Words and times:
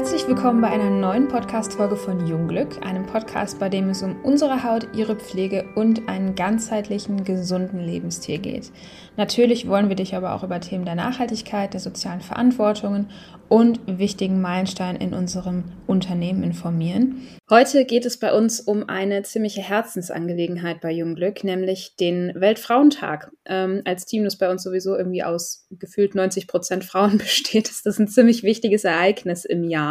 Herzlich 0.00 0.26
willkommen 0.26 0.62
bei 0.62 0.68
einer 0.68 0.88
neuen 0.88 1.28
Podcast-Folge 1.28 1.94
von 1.94 2.26
Jungglück, 2.26 2.82
einem 2.82 3.04
Podcast, 3.04 3.58
bei 3.58 3.68
dem 3.68 3.90
es 3.90 4.02
um 4.02 4.16
unsere 4.22 4.64
Haut, 4.64 4.88
ihre 4.96 5.14
Pflege 5.14 5.66
und 5.74 6.08
einen 6.08 6.34
ganzheitlichen, 6.34 7.22
gesunden 7.22 7.80
Lebensstil 7.80 8.38
geht. 8.38 8.72
Natürlich 9.18 9.68
wollen 9.68 9.90
wir 9.90 9.96
dich 9.96 10.14
aber 10.14 10.32
auch 10.34 10.42
über 10.42 10.58
Themen 10.58 10.86
der 10.86 10.94
Nachhaltigkeit, 10.94 11.74
der 11.74 11.80
sozialen 11.80 12.22
Verantwortungen 12.22 13.10
und 13.50 13.80
wichtigen 13.86 14.40
Meilensteinen 14.40 14.98
in 14.98 15.12
unserem 15.12 15.64
Unternehmen 15.86 16.44
informieren. 16.44 17.26
Heute 17.50 17.84
geht 17.84 18.06
es 18.06 18.16
bei 18.16 18.32
uns 18.32 18.60
um 18.60 18.88
eine 18.88 19.24
ziemliche 19.24 19.60
Herzensangelegenheit 19.60 20.80
bei 20.80 20.92
Jungglück, 20.92 21.42
nämlich 21.42 21.96
den 21.96 22.32
Weltfrauentag. 22.36 23.32
Ähm, 23.44 23.82
als 23.84 24.06
Team, 24.06 24.22
das 24.22 24.38
bei 24.38 24.48
uns 24.48 24.62
sowieso 24.62 24.96
irgendwie 24.96 25.24
aus 25.24 25.66
gefühlt 25.68 26.14
90 26.14 26.46
Prozent 26.46 26.84
Frauen 26.84 27.18
besteht, 27.18 27.68
ist 27.68 27.86
das 27.86 27.98
ein 27.98 28.06
ziemlich 28.06 28.44
wichtiges 28.44 28.84
Ereignis 28.84 29.44
im 29.44 29.64
Jahr. 29.64 29.89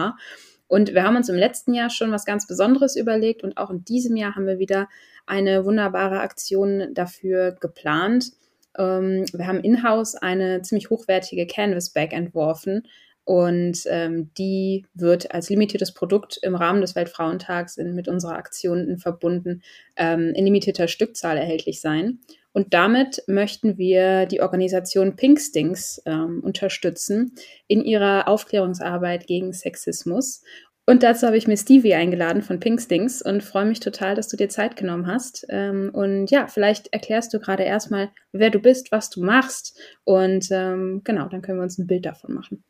Und 0.67 0.93
wir 0.93 1.03
haben 1.03 1.15
uns 1.15 1.29
im 1.29 1.35
letzten 1.35 1.73
Jahr 1.73 1.89
schon 1.89 2.11
was 2.11 2.25
ganz 2.25 2.45
Besonderes 2.45 2.95
überlegt 2.95 3.43
und 3.43 3.57
auch 3.57 3.71
in 3.71 3.83
diesem 3.85 4.15
Jahr 4.15 4.35
haben 4.35 4.45
wir 4.45 4.59
wieder 4.59 4.87
eine 5.25 5.65
wunderbare 5.65 6.19
Aktion 6.19 6.93
dafür 6.93 7.53
geplant. 7.59 8.31
Ähm, 8.77 9.25
wir 9.33 9.47
haben 9.47 9.61
in-house 9.61 10.15
eine 10.15 10.61
ziemlich 10.61 10.89
hochwertige 10.89 11.47
Canvas-Bag 11.47 12.13
entworfen, 12.13 12.83
und 13.25 13.83
ähm, 13.87 14.31
die 14.37 14.85
wird 14.93 15.31
als 15.31 15.49
limitiertes 15.49 15.93
Produkt 15.93 16.39
im 16.41 16.55
Rahmen 16.55 16.81
des 16.81 16.95
Weltfrauentags 16.95 17.77
in, 17.77 17.93
mit 17.93 18.07
unserer 18.07 18.35
Aktion 18.35 18.97
verbunden 18.97 19.61
ähm, 19.95 20.33
in 20.33 20.45
limitierter 20.45 20.87
Stückzahl 20.87 21.37
erhältlich 21.37 21.79
sein. 21.81 22.19
Und 22.51 22.73
damit 22.73 23.23
möchten 23.27 23.77
wir 23.77 24.25
die 24.25 24.41
Organisation 24.41 25.15
Pinkstings 25.15 26.01
ähm, 26.05 26.41
unterstützen 26.43 27.33
in 27.67 27.83
ihrer 27.83 28.27
Aufklärungsarbeit 28.27 29.27
gegen 29.27 29.53
Sexismus. 29.53 30.41
Und 30.87 31.03
dazu 31.03 31.27
habe 31.27 31.37
ich 31.37 31.47
mir 31.47 31.55
Stevie 31.55 31.93
eingeladen 31.93 32.41
von 32.41 32.59
Pinkstings 32.59 33.21
und 33.21 33.43
freue 33.43 33.65
mich 33.65 33.79
total, 33.79 34.15
dass 34.15 34.27
du 34.27 34.37
dir 34.37 34.49
Zeit 34.49 34.75
genommen 34.75 35.05
hast. 35.05 35.45
Ähm, 35.49 35.91
und 35.93 36.31
ja, 36.31 36.47
vielleicht 36.47 36.91
erklärst 36.91 37.31
du 37.31 37.39
gerade 37.39 37.61
erstmal, 37.61 38.09
wer 38.31 38.49
du 38.49 38.57
bist, 38.57 38.91
was 38.91 39.11
du 39.11 39.23
machst. 39.23 39.79
Und 40.03 40.47
ähm, 40.49 41.01
genau, 41.03 41.27
dann 41.27 41.43
können 41.43 41.59
wir 41.59 41.63
uns 41.63 41.77
ein 41.77 41.85
Bild 41.85 42.07
davon 42.07 42.33
machen. 42.33 42.63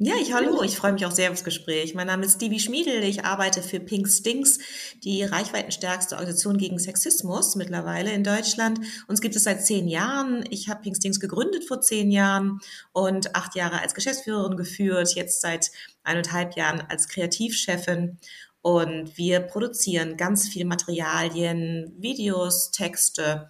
Ja, 0.00 0.14
ich 0.22 0.32
hallo, 0.32 0.62
ich 0.62 0.76
freue 0.76 0.92
mich 0.92 1.04
auch 1.06 1.10
sehr 1.10 1.32
aufs 1.32 1.42
Gespräch. 1.42 1.92
Mein 1.92 2.06
Name 2.06 2.24
ist 2.24 2.36
Stevie 2.36 2.60
Schmiedel, 2.60 3.02
ich 3.02 3.24
arbeite 3.24 3.62
für 3.62 3.80
Pink 3.80 4.06
Stinks, 4.06 4.60
die 5.02 5.24
reichweitenstärkste 5.24 6.14
Organisation 6.14 6.56
gegen 6.56 6.78
Sexismus 6.78 7.56
mittlerweile 7.56 8.12
in 8.12 8.22
Deutschland. 8.22 8.78
Uns 9.08 9.20
gibt 9.20 9.34
es 9.34 9.42
seit 9.42 9.66
zehn 9.66 9.88
Jahren. 9.88 10.44
Ich 10.50 10.68
habe 10.68 10.82
Pink 10.82 10.94
Stinks 10.94 11.18
gegründet 11.18 11.64
vor 11.64 11.80
zehn 11.80 12.12
Jahren 12.12 12.60
und 12.92 13.34
acht 13.34 13.56
Jahre 13.56 13.80
als 13.80 13.92
Geschäftsführerin 13.92 14.56
geführt, 14.56 15.16
jetzt 15.16 15.40
seit 15.40 15.72
eineinhalb 16.04 16.54
Jahren 16.54 16.80
als 16.88 17.08
Kreativchefin. 17.08 18.18
Und 18.62 19.18
wir 19.18 19.40
produzieren 19.40 20.16
ganz 20.16 20.48
viel 20.48 20.64
Materialien, 20.64 21.92
Videos, 21.98 22.70
Texte 22.70 23.48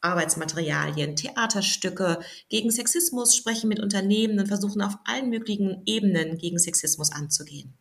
Arbeitsmaterialien, 0.00 1.16
Theaterstücke 1.16 2.18
gegen 2.48 2.70
Sexismus, 2.70 3.36
sprechen 3.36 3.68
mit 3.68 3.80
Unternehmen 3.80 4.38
und 4.38 4.46
versuchen 4.48 4.82
auf 4.82 4.96
allen 5.04 5.30
möglichen 5.30 5.82
Ebenen 5.86 6.38
gegen 6.38 6.58
Sexismus 6.58 7.12
anzugehen. 7.12 7.74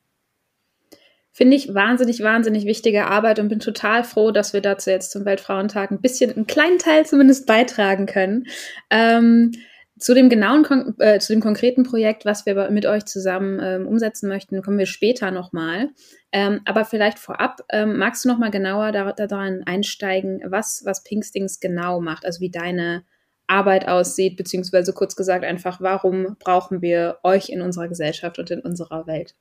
Finde 1.32 1.56
ich 1.56 1.72
wahnsinnig, 1.76 2.24
wahnsinnig 2.24 2.66
wichtige 2.66 3.06
Arbeit 3.06 3.38
und 3.38 3.50
bin 3.50 3.60
total 3.60 4.04
froh, 4.04 4.32
dass 4.32 4.54
wir 4.54 4.62
dazu 4.62 4.90
jetzt 4.90 5.12
zum 5.12 5.24
Weltfrauentag 5.24 5.92
ein 5.92 6.02
bisschen, 6.02 6.32
einen 6.32 6.48
kleinen 6.48 6.80
Teil 6.80 7.06
zumindest 7.06 7.46
beitragen 7.46 8.08
können. 8.08 8.48
Ähm, 8.90 9.52
zu 10.00 10.16
dem 10.16 10.30
genauen, 10.30 10.96
äh, 11.00 11.20
zu 11.20 11.34
dem 11.34 11.42
konkreten 11.42 11.84
Projekt, 11.84 12.26
was 12.26 12.48
wir 12.48 12.72
mit 12.72 12.88
euch 12.88 13.06
zusammen 13.06 13.60
ähm, 13.62 13.88
umsetzen 13.88 14.30
möchten, 14.30 14.62
kommen 14.64 14.80
wir 14.80 14.88
später 14.88 15.30
nochmal. 15.30 15.90
Ähm, 16.32 16.62
aber 16.66 16.84
vielleicht 16.84 17.20
vorab, 17.20 17.62
ähm, 17.70 17.98
magst 17.98 18.26
du 18.26 18.30
nochmal 18.30 18.52
genauer 18.52 18.92
da, 18.92 19.14
daran 19.14 19.64
einsteigen, 19.66 20.42
was, 20.46 20.84
was 20.86 21.04
Pinkstings 21.04 21.60
genau 21.60 22.02
macht, 22.02 22.26
also 22.26 22.42
wie 22.42 22.52
deine 22.52 23.06
Arbeit 23.48 23.88
aussieht, 23.88 24.36
beziehungsweise 24.36 24.94
kurz 24.94 25.16
gesagt 25.16 25.46
einfach, 25.46 25.80
warum 25.80 26.36
brauchen 26.38 26.82
wir 26.82 27.20
euch 27.24 27.50
in 27.50 27.62
unserer 27.62 27.88
Gesellschaft 27.88 28.40
und 28.40 28.52
in 28.52 28.60
unserer 28.60 29.08
Welt? 29.08 29.36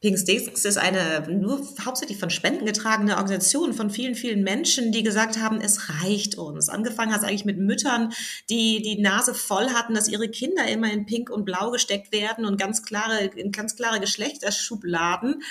Pink 0.00 0.18
Sticks 0.18 0.64
ist 0.64 0.78
eine 0.78 1.28
nur 1.28 1.60
hauptsächlich 1.84 2.18
von 2.18 2.30
Spenden 2.30 2.64
getragene 2.64 3.16
Organisation 3.16 3.74
von 3.74 3.90
vielen, 3.90 4.14
vielen 4.14 4.42
Menschen, 4.42 4.92
die 4.92 5.02
gesagt 5.02 5.38
haben, 5.38 5.60
es 5.60 5.90
reicht 5.90 6.38
uns. 6.38 6.70
Angefangen 6.70 7.12
hat 7.12 7.20
es 7.20 7.28
eigentlich 7.28 7.44
mit 7.44 7.58
Müttern, 7.58 8.10
die 8.48 8.80
die 8.80 8.98
Nase 8.98 9.34
voll 9.34 9.68
hatten, 9.70 9.92
dass 9.92 10.08
ihre 10.08 10.30
Kinder 10.30 10.66
immer 10.68 10.90
in 10.90 11.04
Pink 11.04 11.28
und 11.28 11.44
Blau 11.44 11.70
gesteckt 11.70 12.12
werden 12.12 12.46
und 12.46 12.58
ganz 12.58 12.82
klare, 12.82 13.24
in 13.24 13.52
ganz 13.52 13.76
klare 13.76 14.00
Geschlechterschubladen. 14.00 15.42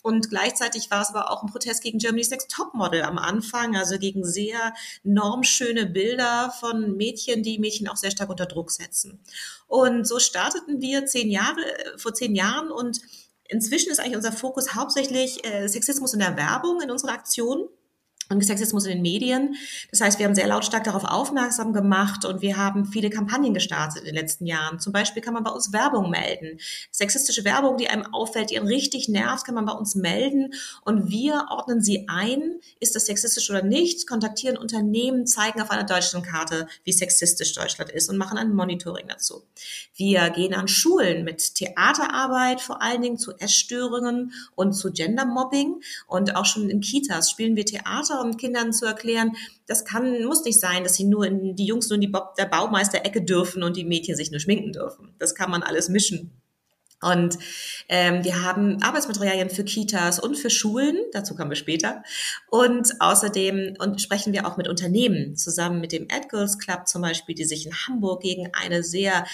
Und 0.00 0.30
gleichzeitig 0.30 0.90
war 0.90 1.02
es 1.02 1.10
aber 1.10 1.30
auch 1.30 1.42
ein 1.42 1.50
Protest 1.50 1.82
gegen 1.82 1.98
Germany's 1.98 2.30
Next 2.30 2.50
Topmodel 2.50 3.02
am 3.02 3.18
Anfang, 3.18 3.76
also 3.76 3.98
gegen 3.98 4.24
sehr 4.24 4.72
normschöne 5.02 5.84
Bilder 5.84 6.54
von 6.60 6.96
Mädchen, 6.96 7.42
die 7.42 7.58
Mädchen 7.58 7.88
auch 7.88 7.96
sehr 7.96 8.12
stark 8.12 8.30
unter 8.30 8.46
Druck 8.46 8.70
setzen. 8.70 9.20
Und 9.66 10.06
so 10.06 10.18
starteten 10.18 10.80
wir 10.80 11.04
zehn 11.04 11.30
Jahre, 11.30 11.60
vor 11.98 12.14
zehn 12.14 12.34
Jahren 12.34 12.70
und 12.70 13.00
Inzwischen 13.48 13.90
ist 13.90 13.98
eigentlich 13.98 14.16
unser 14.16 14.32
Fokus 14.32 14.74
hauptsächlich 14.74 15.44
äh, 15.44 15.68
Sexismus 15.68 16.12
in 16.12 16.20
der 16.20 16.36
Werbung 16.36 16.80
in 16.82 16.90
unserer 16.90 17.12
Aktion 17.12 17.68
und 18.30 18.44
Sexismus 18.44 18.84
in 18.84 18.92
den 18.92 19.02
Medien. 19.02 19.54
Das 19.90 20.00
heißt, 20.00 20.18
wir 20.18 20.26
haben 20.26 20.34
sehr 20.34 20.46
lautstark 20.46 20.84
darauf 20.84 21.04
aufmerksam 21.04 21.72
gemacht 21.72 22.24
und 22.24 22.42
wir 22.42 22.56
haben 22.56 22.84
viele 22.84 23.08
Kampagnen 23.08 23.54
gestartet 23.54 24.00
in 24.00 24.06
den 24.06 24.14
letzten 24.14 24.44
Jahren. 24.46 24.78
Zum 24.78 24.92
Beispiel 24.92 25.22
kann 25.22 25.34
man 25.34 25.44
bei 25.44 25.50
uns 25.50 25.72
Werbung 25.72 26.10
melden. 26.10 26.58
Sexistische 26.90 27.44
Werbung, 27.44 27.78
die 27.78 27.88
einem 27.88 28.12
auffällt, 28.12 28.50
die 28.50 28.58
einen 28.58 28.68
richtig 28.68 29.08
nervt, 29.08 29.46
kann 29.46 29.54
man 29.54 29.64
bei 29.64 29.72
uns 29.72 29.94
melden 29.94 30.52
und 30.84 31.10
wir 31.10 31.46
ordnen 31.50 31.80
sie 31.80 32.06
ein. 32.08 32.60
Ist 32.80 32.94
das 32.94 33.06
sexistisch 33.06 33.48
oder 33.48 33.62
nicht? 33.62 34.06
Kontaktieren 34.06 34.58
Unternehmen, 34.58 35.26
zeigen 35.26 35.62
auf 35.62 35.70
einer 35.70 35.84
Deutschlandkarte, 35.84 36.68
wie 36.84 36.92
sexistisch 36.92 37.54
Deutschland 37.54 37.90
ist 37.90 38.10
und 38.10 38.18
machen 38.18 38.36
ein 38.36 38.52
Monitoring 38.54 39.08
dazu. 39.08 39.42
Wir 39.94 40.28
gehen 40.30 40.52
an 40.52 40.68
Schulen 40.68 41.24
mit 41.24 41.54
Theaterarbeit, 41.54 42.60
vor 42.60 42.82
allen 42.82 43.00
Dingen 43.00 43.18
zu 43.18 43.32
Essstörungen 43.38 44.32
und 44.54 44.74
zu 44.74 44.92
Gendermobbing 44.92 45.80
und 46.06 46.36
auch 46.36 46.44
schon 46.44 46.68
in 46.68 46.82
Kitas 46.82 47.30
spielen 47.30 47.56
wir 47.56 47.64
Theater 47.64 48.17
um 48.20 48.36
Kindern 48.36 48.72
zu 48.72 48.86
erklären, 48.86 49.32
das 49.66 49.84
kann, 49.84 50.24
muss 50.24 50.44
nicht 50.44 50.60
sein, 50.60 50.84
dass 50.84 50.94
sie 50.94 51.04
nur 51.04 51.26
in, 51.26 51.56
die 51.56 51.66
Jungs 51.66 51.88
nur 51.88 51.96
in 51.96 52.00
die 52.00 52.08
Bob, 52.08 52.34
der 52.36 52.46
Baumeister-Ecke 52.46 53.22
dürfen 53.22 53.62
und 53.62 53.76
die 53.76 53.84
Mädchen 53.84 54.16
sich 54.16 54.30
nur 54.30 54.40
schminken 54.40 54.72
dürfen. 54.72 55.14
Das 55.18 55.34
kann 55.34 55.50
man 55.50 55.62
alles 55.62 55.88
mischen. 55.88 56.32
Und 57.00 57.38
ähm, 57.88 58.24
wir 58.24 58.42
haben 58.42 58.82
Arbeitsmaterialien 58.82 59.50
für 59.50 59.62
Kitas 59.62 60.18
und 60.18 60.36
für 60.36 60.50
Schulen, 60.50 60.96
dazu 61.12 61.36
kommen 61.36 61.50
wir 61.50 61.56
später. 61.56 62.02
Und 62.50 63.00
außerdem 63.00 63.76
und 63.78 64.02
sprechen 64.02 64.32
wir 64.32 64.46
auch 64.46 64.56
mit 64.56 64.66
Unternehmen 64.66 65.36
zusammen 65.36 65.80
mit 65.80 65.92
dem 65.92 66.08
AdGirls 66.10 66.58
Club 66.58 66.88
zum 66.88 67.02
Beispiel, 67.02 67.36
die 67.36 67.44
sich 67.44 67.66
in 67.66 67.72
Hamburg 67.72 68.22
gegen 68.22 68.50
eine 68.52 68.82
sehr 68.82 69.24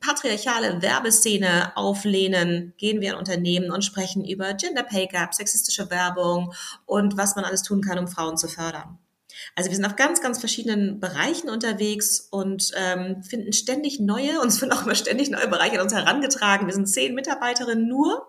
patriarchale 0.00 0.82
Werbeszene 0.82 1.76
auflehnen, 1.76 2.74
gehen 2.76 3.00
wir 3.00 3.12
in 3.12 3.18
Unternehmen 3.18 3.70
und 3.70 3.84
sprechen 3.84 4.24
über 4.24 4.54
Gender 4.54 4.82
Pay 4.82 5.06
Gap, 5.06 5.34
sexistische 5.34 5.90
Werbung 5.90 6.52
und 6.86 7.16
was 7.16 7.36
man 7.36 7.44
alles 7.44 7.62
tun 7.62 7.82
kann, 7.82 7.98
um 7.98 8.08
Frauen 8.08 8.36
zu 8.36 8.48
fördern. 8.48 8.98
Also 9.56 9.70
wir 9.70 9.76
sind 9.76 9.84
auf 9.84 9.96
ganz, 9.96 10.20
ganz 10.20 10.38
verschiedenen 10.38 11.00
Bereichen 11.00 11.48
unterwegs 11.48 12.28
und 12.30 12.72
ähm, 12.76 13.22
finden 13.22 13.52
ständig 13.52 13.98
neue, 13.98 14.40
uns 14.40 14.60
werden 14.60 14.72
auch 14.72 14.84
immer 14.84 14.94
ständig 14.94 15.30
neue 15.30 15.48
Bereiche 15.48 15.76
an 15.76 15.82
uns 15.82 15.94
herangetragen. 15.94 16.66
Wir 16.66 16.74
sind 16.74 16.86
zehn 16.86 17.14
Mitarbeiterinnen 17.14 17.88
nur 17.88 18.26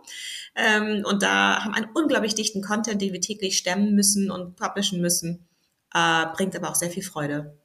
ähm, 0.55 1.03
und 1.05 1.23
da 1.23 1.63
haben 1.63 1.73
einen 1.73 1.89
unglaublich 1.93 2.35
dichten 2.35 2.61
Content, 2.61 3.01
den 3.01 3.13
wir 3.13 3.21
täglich 3.21 3.57
stemmen 3.57 3.95
müssen 3.95 4.31
und 4.31 4.55
publishen 4.55 5.01
müssen. 5.01 5.47
Äh, 5.93 6.25
bringt 6.33 6.55
aber 6.55 6.69
auch 6.69 6.75
sehr 6.75 6.89
viel 6.89 7.03
Freude. 7.03 7.57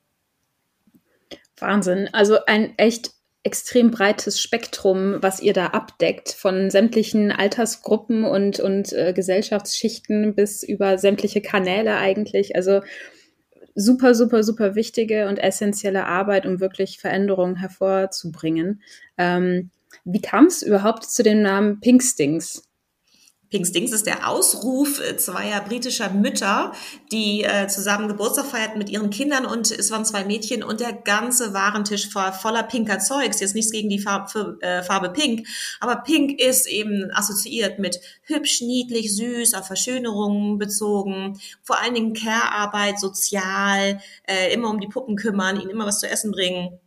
Wahnsinn. 1.57 2.09
Also 2.13 2.45
ein 2.47 2.77
echt 2.79 3.13
extrem 3.49 3.91
breites 3.91 4.43
Spektrum, 4.43 5.17
was 5.23 5.41
ihr 5.41 5.55
da 5.55 5.69
abdeckt, 5.69 6.29
von 6.29 6.69
sämtlichen 6.69 7.33
Altersgruppen 7.33 8.25
und, 8.25 8.61
und 8.61 8.93
äh, 8.93 9.15
Gesellschaftsschichten 9.15 10.35
bis 10.35 10.63
über 10.63 10.99
sämtliche 10.99 11.41
Kanäle 11.41 11.97
eigentlich. 11.97 12.57
Also 12.57 12.83
super, 13.75 14.15
super, 14.15 14.43
super 14.43 14.75
wichtige 14.75 15.29
und 15.29 15.39
essentielle 15.39 16.05
Arbeit, 16.05 16.45
um 16.45 16.61
wirklich 16.61 16.99
Veränderungen 16.99 17.57
hervorzubringen. 17.57 18.83
Ähm, 19.17 19.71
wie 20.05 20.21
kam 20.21 20.45
es 20.45 20.63
überhaupt 20.63 21.05
zu 21.05 21.23
dem 21.23 21.41
Namen 21.41 21.81
Pinkstings? 21.81 22.68
Pink 23.51 23.67
Stings 23.67 23.93
ist 23.93 24.07
der 24.07 24.29
Ausruf 24.29 25.01
äh, 25.01 25.17
zweier 25.17 25.63
britischer 25.63 26.11
Mütter, 26.11 26.73
die 27.11 27.45
äh, 27.45 27.67
zusammen 27.67 28.07
Geburtstag 28.07 28.45
feierten 28.47 28.79
mit 28.79 28.91
ihren 28.91 29.09
Kindern 29.09 29.47
und 29.47 29.71
es 29.71 29.91
waren 29.91 30.05
zwei 30.05 30.25
Mädchen 30.25 30.63
und 30.63 30.81
der 30.81 30.93
ganze 30.93 31.55
Warentisch 31.55 32.15
war 32.15 32.35
voller 32.35 32.63
pinker 32.63 32.99
Zeugs. 32.99 33.41
Jetzt 33.41 33.55
nichts 33.55 33.73
gegen 33.73 33.89
die 33.89 34.01
Farbe, 34.01 34.59
äh, 34.61 34.83
Farbe 34.83 35.11
Pink, 35.11 35.47
aber 35.81 35.97
Pink 35.97 36.39
ist 36.39 36.69
eben 36.69 37.11
assoziiert 37.13 37.79
mit 37.79 38.01
hübsch, 38.23 38.61
niedlich, 38.61 39.17
süß, 39.17 39.55
auf 39.55 39.67
Verschönerungen 39.67 40.59
bezogen, 40.59 41.41
vor 41.63 41.81
allen 41.81 41.95
Dingen 41.95 42.13
Care-Arbeit, 42.13 43.01
sozial, 43.01 44.01
äh, 44.25 44.53
immer 44.53 44.69
um 44.69 44.81
die 44.81 44.89
Puppen 44.89 45.17
kümmern, 45.17 45.59
ihnen 45.59 45.71
immer 45.71 45.87
was 45.87 46.01
zu 46.01 46.09
essen 46.09 46.33
bringen 46.33 46.79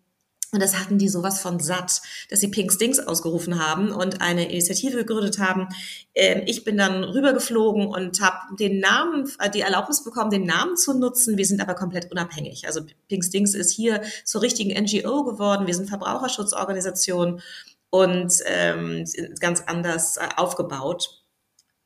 Und 0.53 0.61
das 0.61 0.77
hatten 0.77 0.97
die 0.97 1.07
sowas 1.07 1.39
von 1.39 1.61
satt, 1.61 2.01
dass 2.29 2.41
sie 2.41 2.49
Pink 2.49 2.73
Stinks 2.73 2.99
ausgerufen 2.99 3.65
haben 3.65 3.91
und 3.91 4.19
eine 4.19 4.49
Initiative 4.49 4.97
gegründet 4.97 5.39
haben. 5.39 5.69
Ähm, 6.13 6.43
ich 6.45 6.65
bin 6.65 6.75
dann 6.77 7.05
rübergeflogen 7.05 7.87
und 7.87 8.21
habe 8.21 8.55
den 8.57 8.79
Namen, 8.79 9.31
äh, 9.39 9.49
die 9.49 9.61
Erlaubnis 9.61 10.03
bekommen, 10.03 10.29
den 10.29 10.45
Namen 10.45 10.75
zu 10.75 10.93
nutzen. 10.93 11.37
Wir 11.37 11.45
sind 11.45 11.61
aber 11.61 11.73
komplett 11.73 12.11
unabhängig. 12.11 12.67
Also 12.67 12.81
Pink 13.07 13.23
Stinks 13.23 13.53
ist 13.53 13.71
hier 13.71 14.01
zur 14.25 14.41
richtigen 14.41 14.71
NGO 14.71 15.23
geworden. 15.23 15.67
Wir 15.67 15.73
sind 15.73 15.87
Verbraucherschutzorganisation 15.87 17.41
und 17.89 18.33
ähm, 18.45 19.05
ganz 19.39 19.63
anders 19.65 20.17
äh, 20.17 20.27
aufgebaut 20.35 21.21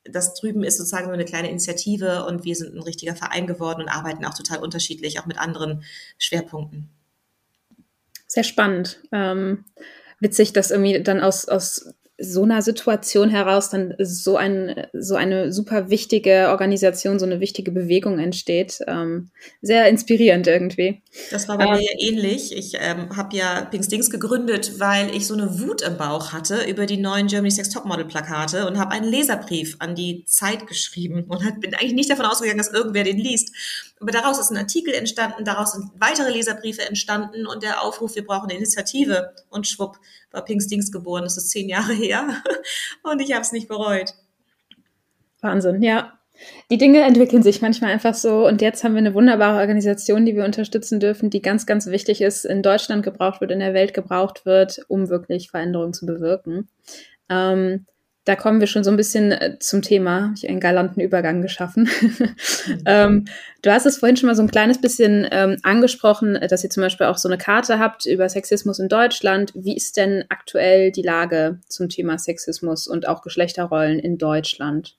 das 0.08 0.34
drüben 0.34 0.62
ist 0.62 0.78
sozusagen 0.78 1.06
nur 1.06 1.14
eine 1.14 1.24
kleine 1.24 1.50
Initiative 1.50 2.26
und 2.26 2.44
wir 2.44 2.54
sind 2.54 2.74
ein 2.74 2.82
richtiger 2.82 3.16
Verein 3.16 3.48
geworden 3.48 3.82
und 3.82 3.88
arbeiten 3.88 4.24
auch 4.24 4.34
total 4.34 4.58
unterschiedlich, 4.58 5.18
auch 5.18 5.26
mit 5.26 5.36
anderen 5.36 5.82
Schwerpunkten. 6.18 6.95
Sehr 8.36 8.44
spannend. 8.44 9.00
Ähm, 9.12 9.64
witzig, 10.20 10.52
dass 10.52 10.70
irgendwie 10.70 11.02
dann 11.02 11.22
aus, 11.22 11.48
aus 11.48 11.94
so 12.18 12.44
einer 12.44 12.62
Situation 12.62 13.28
heraus 13.28 13.68
dann 13.68 13.94
so 13.98 14.36
ein 14.36 14.86
so 14.94 15.16
eine 15.16 15.52
super 15.52 15.90
wichtige 15.90 16.48
Organisation, 16.48 17.18
so 17.18 17.26
eine 17.26 17.40
wichtige 17.40 17.72
Bewegung 17.72 18.18
entsteht. 18.18 18.78
Ähm, 18.86 19.30
sehr 19.60 19.88
inspirierend 19.88 20.46
irgendwie. 20.46 21.02
Das 21.30 21.46
war 21.48 21.58
bei 21.58 21.66
ähm, 21.66 21.78
mir 21.78 21.90
ähnlich. 21.98 22.56
Ich 22.56 22.74
ähm, 22.80 23.14
habe 23.16 23.36
ja 23.36 23.66
Pink 23.70 23.84
Stings 23.84 24.08
gegründet, 24.08 24.80
weil 24.80 25.14
ich 25.14 25.26
so 25.26 25.34
eine 25.34 25.60
Wut 25.60 25.82
im 25.82 25.98
Bauch 25.98 26.32
hatte 26.32 26.64
über 26.68 26.86
die 26.86 26.96
neuen 26.96 27.26
Germany 27.26 27.50
Sex 27.50 27.68
Topmodel 27.68 28.06
Plakate 28.06 28.66
und 28.66 28.78
habe 28.78 28.92
einen 28.92 29.10
Leserbrief 29.10 29.76
an 29.80 29.94
die 29.94 30.24
Zeit 30.26 30.66
geschrieben 30.66 31.24
und 31.28 31.44
halt 31.44 31.60
bin 31.60 31.74
eigentlich 31.74 31.92
nicht 31.92 32.10
davon 32.10 32.24
ausgegangen, 32.24 32.58
dass 32.58 32.72
irgendwer 32.72 33.04
den 33.04 33.18
liest. 33.18 33.52
Aber 34.00 34.12
daraus 34.12 34.38
ist 34.38 34.50
ein 34.50 34.58
Artikel 34.58 34.92
entstanden, 34.94 35.44
daraus 35.44 35.72
sind 35.72 35.90
weitere 35.98 36.30
Leserbriefe 36.30 36.82
entstanden 36.86 37.46
und 37.46 37.62
der 37.62 37.82
Aufruf, 37.82 38.14
wir 38.14 38.26
brauchen 38.26 38.50
eine 38.50 38.58
Initiative. 38.58 39.34
Und 39.48 39.66
schwupp, 39.66 39.98
war 40.36 40.44
Pinkstings 40.44 40.92
geboren. 40.92 41.24
Das 41.24 41.36
ist 41.36 41.50
zehn 41.50 41.68
Jahre 41.68 41.92
her. 41.92 42.42
Und 43.02 43.20
ich 43.20 43.32
habe 43.32 43.42
es 43.42 43.52
nicht 43.52 43.66
bereut. 43.66 44.14
Wahnsinn, 45.40 45.82
ja. 45.82 46.12
Die 46.70 46.76
Dinge 46.76 47.00
entwickeln 47.00 47.42
sich 47.42 47.62
manchmal 47.62 47.92
einfach 47.92 48.14
so. 48.14 48.46
Und 48.46 48.60
jetzt 48.60 48.84
haben 48.84 48.92
wir 48.92 48.98
eine 48.98 49.14
wunderbare 49.14 49.58
Organisation, 49.58 50.26
die 50.26 50.36
wir 50.36 50.44
unterstützen 50.44 51.00
dürfen, 51.00 51.30
die 51.30 51.40
ganz, 51.40 51.64
ganz 51.64 51.86
wichtig 51.86 52.20
ist, 52.20 52.44
in 52.44 52.62
Deutschland 52.62 53.02
gebraucht 53.02 53.40
wird, 53.40 53.50
in 53.50 53.60
der 53.60 53.72
Welt 53.72 53.94
gebraucht 53.94 54.44
wird, 54.44 54.84
um 54.88 55.08
wirklich 55.08 55.50
Veränderungen 55.50 55.94
zu 55.94 56.04
bewirken. 56.04 56.68
Ähm, 57.30 57.86
da 58.26 58.34
kommen 58.34 58.58
wir 58.58 58.66
schon 58.66 58.82
so 58.82 58.90
ein 58.90 58.96
bisschen 58.96 59.30
äh, 59.30 59.56
zum 59.60 59.82
Thema. 59.82 60.34
Ich 60.36 60.48
einen 60.48 60.58
galanten 60.58 61.00
Übergang 61.00 61.42
geschaffen. 61.42 61.88
Mhm. 62.00 62.34
ähm, 62.84 63.24
du 63.62 63.72
hast 63.72 63.86
es 63.86 63.98
vorhin 63.98 64.16
schon 64.16 64.26
mal 64.26 64.34
so 64.34 64.42
ein 64.42 64.50
kleines 64.50 64.80
bisschen 64.80 65.26
ähm, 65.30 65.56
angesprochen, 65.62 66.36
dass 66.50 66.64
ihr 66.64 66.70
zum 66.70 66.82
Beispiel 66.82 67.06
auch 67.06 67.18
so 67.18 67.28
eine 67.28 67.38
Karte 67.38 67.78
habt 67.78 68.04
über 68.04 68.28
Sexismus 68.28 68.80
in 68.80 68.88
Deutschland. 68.88 69.52
Wie 69.54 69.76
ist 69.76 69.96
denn 69.96 70.24
aktuell 70.28 70.90
die 70.90 71.02
Lage 71.02 71.60
zum 71.68 71.88
Thema 71.88 72.18
Sexismus 72.18 72.88
und 72.88 73.06
auch 73.06 73.22
Geschlechterrollen 73.22 74.00
in 74.00 74.18
Deutschland? 74.18 74.96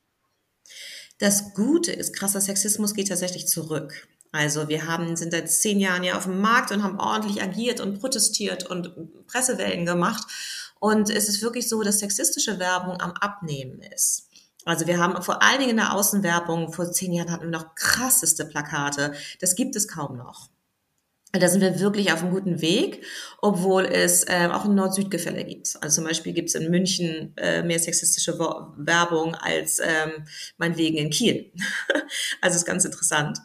Das 1.20 1.54
Gute 1.54 1.92
ist, 1.92 2.16
krasser 2.16 2.40
Sexismus 2.40 2.94
geht 2.94 3.10
tatsächlich 3.10 3.48
zurück. 3.48 4.08
Also 4.32 4.70
wir 4.70 4.88
haben, 4.88 5.18
sind 5.18 5.32
seit 5.32 5.52
zehn 5.52 5.80
Jahren 5.82 6.04
ja 6.04 6.16
auf 6.16 6.26
dem 6.26 6.40
Markt 6.40 6.72
und 6.72 6.84
haben 6.84 7.00
ordentlich 7.00 7.42
agiert 7.42 7.82
und 7.82 8.00
protestiert 8.00 8.70
und 8.70 9.28
Pressewellen 9.28 9.86
gemacht. 9.86 10.28
Und 10.80 11.10
es 11.10 11.30
ist 11.30 11.42
wirklich 11.42 11.70
so, 11.70 11.82
dass 11.82 12.00
sexistische 12.00 12.60
Werbung 12.60 13.00
am 13.02 13.12
Abnehmen 13.12 13.82
ist. 13.82 14.30
Also 14.66 14.86
wir 14.86 15.00
haben 15.00 15.22
vor 15.24 15.42
allen 15.42 15.60
Dingen 15.60 15.72
in 15.72 15.78
der 15.78 15.94
Außenwerbung, 15.94 16.74
vor 16.74 16.92
zehn 16.92 17.14
Jahren 17.14 17.32
hatten 17.32 17.46
wir 17.46 17.52
noch 17.52 17.76
krasseste 17.76 18.46
Plakate. 18.46 19.14
Das 19.40 19.56
gibt 19.56 19.76
es 19.76 19.88
kaum 19.88 20.18
noch. 20.18 20.50
Da 21.34 21.50
sind 21.50 21.60
wir 21.60 21.80
wirklich 21.82 22.14
auf 22.14 22.24
einem 22.24 22.32
guten 22.32 22.62
Weg, 22.62 23.04
obwohl 23.42 23.84
es 23.84 24.24
äh, 24.24 24.48
auch 24.50 24.64
ein 24.64 24.76
Nord-Süd-Gefälle 24.76 25.44
gibt. 25.44 25.76
Also 25.82 25.96
zum 25.96 26.06
Beispiel 26.06 26.32
gibt 26.32 26.48
es 26.48 26.56
in 26.56 26.72
München 26.72 27.34
äh, 27.36 27.64
mehr 27.64 27.80
sexistische 27.80 28.40
Wo 28.40 28.74
Werbung 28.78 29.36
als 29.36 29.80
ähm, 29.80 30.26
meinetwegen 30.58 30.98
in 30.98 31.10
Kiel. 31.10 31.52
also 32.42 32.56
ist 32.56 32.66
ganz 32.66 32.86
interessant. 32.86 33.40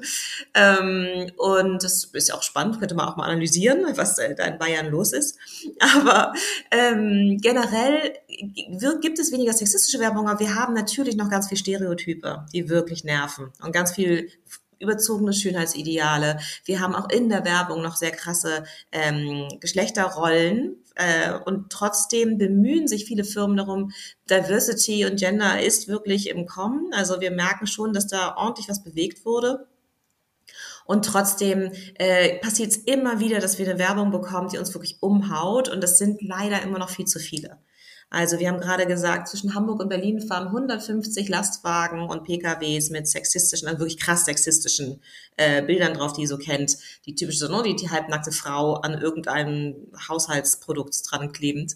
Ähm, 0.54 1.32
und 1.36 1.82
das 1.82 2.04
ist 2.04 2.32
auch 2.32 2.44
spannend, 2.44 2.78
könnte 2.78 2.94
man 2.94 3.08
auch 3.08 3.16
mal 3.16 3.24
analysieren, 3.24 3.84
was 3.96 4.16
äh, 4.18 4.36
da 4.36 4.44
in 4.44 4.58
Bayern 4.58 4.86
los 4.86 5.12
ist. 5.12 5.36
Aber 5.80 6.32
ähm, 6.70 7.38
generell 7.40 8.12
gibt 9.00 9.18
es 9.18 9.32
weniger 9.32 9.52
sexistische 9.52 9.98
Werbung, 9.98 10.28
aber 10.28 10.40
wir 10.40 10.54
haben 10.54 10.74
natürlich 10.74 11.16
noch 11.16 11.30
ganz 11.30 11.48
viel 11.48 11.58
Stereotype, 11.58 12.46
die 12.52 12.68
wirklich 12.68 13.04
nerven 13.04 13.52
und 13.60 13.72
ganz 13.72 13.92
viel 13.92 14.30
überzogene 14.82 15.32
Schönheitsideale. 15.32 16.38
Wir 16.64 16.80
haben 16.80 16.94
auch 16.94 17.08
in 17.08 17.28
der 17.28 17.44
Werbung 17.44 17.82
noch 17.82 17.96
sehr 17.96 18.10
krasse 18.10 18.64
ähm, 18.90 19.48
Geschlechterrollen. 19.60 20.76
Äh, 20.96 21.38
und 21.46 21.70
trotzdem 21.70 22.36
bemühen 22.36 22.86
sich 22.86 23.06
viele 23.06 23.24
Firmen 23.24 23.56
darum, 23.56 23.92
Diversity 24.28 25.06
und 25.06 25.18
Gender 25.18 25.62
ist 25.62 25.88
wirklich 25.88 26.28
im 26.28 26.46
Kommen. 26.46 26.92
Also 26.92 27.20
wir 27.20 27.30
merken 27.30 27.66
schon, 27.66 27.92
dass 27.92 28.06
da 28.06 28.36
ordentlich 28.36 28.68
was 28.68 28.82
bewegt 28.82 29.24
wurde. 29.24 29.66
Und 30.84 31.04
trotzdem 31.04 31.72
äh, 31.94 32.38
passiert 32.40 32.72
es 32.72 32.76
immer 32.76 33.20
wieder, 33.20 33.38
dass 33.38 33.58
wir 33.58 33.68
eine 33.68 33.78
Werbung 33.78 34.10
bekommen, 34.10 34.48
die 34.48 34.58
uns 34.58 34.74
wirklich 34.74 34.98
umhaut. 35.00 35.68
Und 35.68 35.82
das 35.82 35.96
sind 35.96 36.20
leider 36.20 36.60
immer 36.62 36.78
noch 36.78 36.90
viel 36.90 37.06
zu 37.06 37.18
viele. 37.18 37.58
Also 38.14 38.38
wir 38.38 38.48
haben 38.48 38.60
gerade 38.60 38.86
gesagt, 38.86 39.28
zwischen 39.28 39.54
Hamburg 39.54 39.80
und 39.80 39.88
Berlin 39.88 40.20
fahren 40.20 40.48
150 40.48 41.30
Lastwagen 41.30 42.02
und 42.10 42.24
PKWs 42.24 42.90
mit 42.90 43.08
sexistischen, 43.08 43.66
also 43.68 43.80
wirklich 43.80 43.98
krass 43.98 44.26
sexistischen 44.26 45.00
äh, 45.38 45.62
Bildern 45.62 45.94
drauf, 45.94 46.12
die 46.12 46.20
ihr 46.20 46.28
so 46.28 46.36
kennt. 46.36 46.76
Die 47.06 47.14
typische, 47.14 47.50
ne, 47.50 47.62
die, 47.64 47.74
die 47.74 47.88
halbnackte 47.88 48.30
Frau 48.30 48.74
an 48.74 49.00
irgendeinem 49.00 49.76
Haushaltsprodukt 50.10 51.10
dran 51.10 51.32
klebend. 51.32 51.74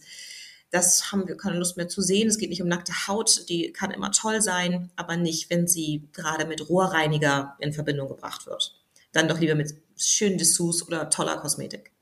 Das 0.71 1.11
haben 1.11 1.27
wir 1.27 1.39
keine 1.39 1.57
Lust 1.57 1.79
mehr 1.79 1.89
zu 1.89 2.03
sehen. 2.03 2.29
Es 2.29 2.37
geht 2.37 2.51
nicht 2.51 2.61
um 2.61 2.69
nackte 2.69 2.93
Haut, 3.09 3.49
die 3.49 3.73
kann 3.73 3.91
immer 3.91 4.13
toll 4.13 4.43
sein, 4.43 4.91
aber 4.95 5.17
nicht, 5.17 5.49
wenn 5.49 5.67
sie 5.67 6.07
gerade 6.13 6.45
mit 6.45 6.69
Rohrreiniger 6.69 7.57
in 7.61 7.73
Verbindung 7.73 8.09
gebracht 8.09 8.47
wird. 8.47 8.79
Dann 9.13 9.27
doch 9.27 9.41
lieber 9.41 9.55
mit 9.55 9.75
schönen 9.97 10.37
Dessous 10.37 10.87
oder 10.87 11.09
toller 11.09 11.39
Kosmetik. 11.39 11.96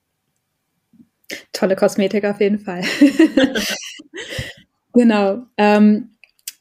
Tolle 1.52 1.76
Kosmetik 1.76 2.24
auf 2.24 2.40
jeden 2.40 2.58
Fall. 2.58 2.82
genau. 4.92 5.46
Ähm, 5.56 6.13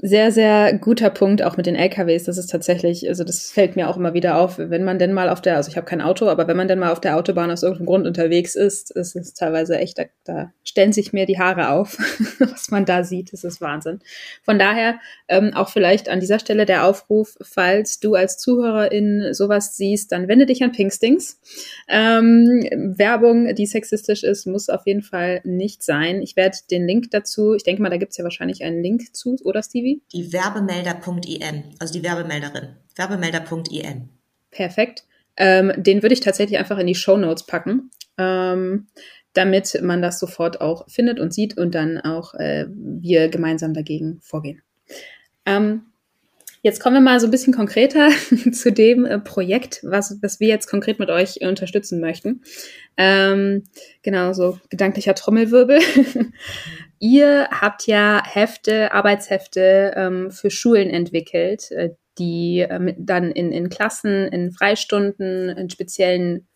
sehr, 0.06 0.34
sehr 0.34 0.78
guter 0.80 1.10
Punkt, 1.10 1.42
auch 1.44 1.56
mit 1.56 1.66
den 1.66 1.76
LKWs. 1.76 2.26
Das 2.26 2.38
ist 2.38 2.48
tatsächlich, 2.48 3.08
also 3.08 3.24
das 3.24 3.52
fällt 3.52 3.78
mir 3.78 3.88
auch 3.88 3.96
immer 3.96 4.14
wieder 4.14 4.38
auf, 4.38 4.58
wenn 4.58 4.84
man 4.84 5.00
denn 5.00 5.14
mal 5.14 5.30
auf 5.30 5.40
der, 5.40 5.56
also 5.56 5.70
ich 5.70 5.78
habe 5.78 5.86
kein 5.86 6.02
Auto, 6.02 6.28
aber 6.28 6.46
wenn 6.50 6.58
man 6.58 6.68
denn 6.68 6.78
mal 6.78 6.92
auf 6.92 7.00
der 7.00 7.16
Autobahn 7.16 7.50
aus 7.50 7.64
irgendeinem 7.64 7.86
Grund 7.86 8.08
unterwegs 8.08 8.56
ist, 8.56 8.92
ist 8.92 9.16
es 9.16 9.34
teilweise 9.34 9.78
echt, 9.78 9.98
da, 9.98 10.04
da 10.26 10.52
stellen 10.66 10.92
sich 10.92 11.14
mir 11.14 11.26
die 11.26 11.40
Haare 11.40 11.70
auf, 11.70 11.98
was 12.40 12.70
man 12.70 12.84
da 12.84 13.06
sieht. 13.06 13.32
Das 13.32 13.46
ist 13.46 13.62
Wahnsinn. 13.62 14.00
Von 14.44 14.60
daher 14.60 15.00
ähm, 15.30 15.54
auch 15.54 15.70
vielleicht 15.70 16.10
an 16.10 16.20
dieser 16.20 16.40
Stelle 16.40 16.66
der 16.66 16.86
Aufruf, 16.86 17.38
falls 17.42 18.02
du 18.02 18.16
als 18.16 18.38
Zuhörerin 18.38 19.30
sowas 19.32 19.78
siehst, 19.78 20.12
dann 20.12 20.28
wende 20.28 20.46
dich 20.46 20.62
an 20.64 20.74
Pinkstings. 20.74 21.40
Ähm, 21.88 22.68
Werbung, 22.98 23.56
die 23.56 23.66
sexistisch 23.66 24.26
ist, 24.26 24.48
muss 24.48 24.68
auf 24.68 24.86
jeden 24.86 25.02
Fall 25.02 25.40
nicht 25.46 25.82
sein. 25.82 26.22
Ich 26.22 26.36
werde 26.36 26.58
den 26.70 26.86
Link 26.86 27.10
dazu, 27.12 27.54
ich 27.54 27.64
denke 27.64 27.82
mal, 27.82 27.90
da 27.90 27.96
gibt 27.96 28.12
es 28.12 28.18
ja 28.18 28.26
wahrscheinlich 28.26 28.66
einen 28.66 28.84
Link 28.84 29.16
zu, 29.16 29.38
oder 29.46 29.64
Stevie? 29.64 29.93
Die 30.12 30.34
Werbemelder.in, 30.34 31.76
also 31.80 31.94
die 31.94 32.04
Werbemelderin. 32.04 32.76
Werbemelder.in. 32.96 34.10
Perfekt. 34.52 35.06
Ähm, 35.36 35.74
den 35.78 36.02
würde 36.02 36.14
ich 36.14 36.20
tatsächlich 36.20 36.60
einfach 36.60 36.78
in 36.78 36.88
die 36.88 36.96
Show 36.96 37.18
Notes 37.18 37.46
packen, 37.46 37.90
ähm, 38.18 38.88
damit 39.34 39.80
man 39.82 40.02
das 40.02 40.20
sofort 40.20 40.62
auch 40.62 40.88
findet 40.90 41.20
und 41.20 41.34
sieht 41.34 41.58
und 41.58 41.74
dann 41.74 42.00
auch 42.00 42.36
äh, 42.36 42.66
wir 42.70 43.30
gemeinsam 43.30 43.74
dagegen 43.74 44.20
vorgehen. 44.22 44.62
Ähm, 45.46 45.86
Jetzt 46.66 46.80
kommen 46.80 46.96
wir 46.96 47.02
mal 47.02 47.20
so 47.20 47.28
ein 47.28 47.32
bisschen 47.32 47.54
konkreter 47.54 48.10
zu 48.54 48.72
dem 48.72 49.04
äh, 49.04 49.20
Projekt, 49.20 49.82
was, 49.84 50.18
was 50.22 50.40
wir 50.40 50.48
jetzt 50.48 50.68
konkret 50.68 50.98
mit 50.98 51.10
euch 51.10 51.42
unterstützen 51.42 52.00
möchten. 52.00 52.42
Ähm, 52.96 53.64
genau, 54.02 54.32
so 54.32 54.58
gedanklicher 54.70 55.14
Trommelwirbel. 55.14 55.80
Ihr 57.04 57.50
habt 57.52 57.86
ja 57.86 58.24
Hefte, 58.26 58.94
Arbeitshefte 58.94 59.92
ähm, 59.94 60.32
für 60.32 60.50
Schulen 60.50 60.90
entwickelt, 60.90 61.70
äh, 61.72 61.90
die 62.18 62.60
äh, 62.62 62.96
dann 62.98 63.30
in, 63.30 63.52
in 63.52 63.68
Klassen, 63.68 64.30
in 64.30 64.54
Freistunden, 64.54 65.50
in 65.50 65.70
speziellen 65.70 66.48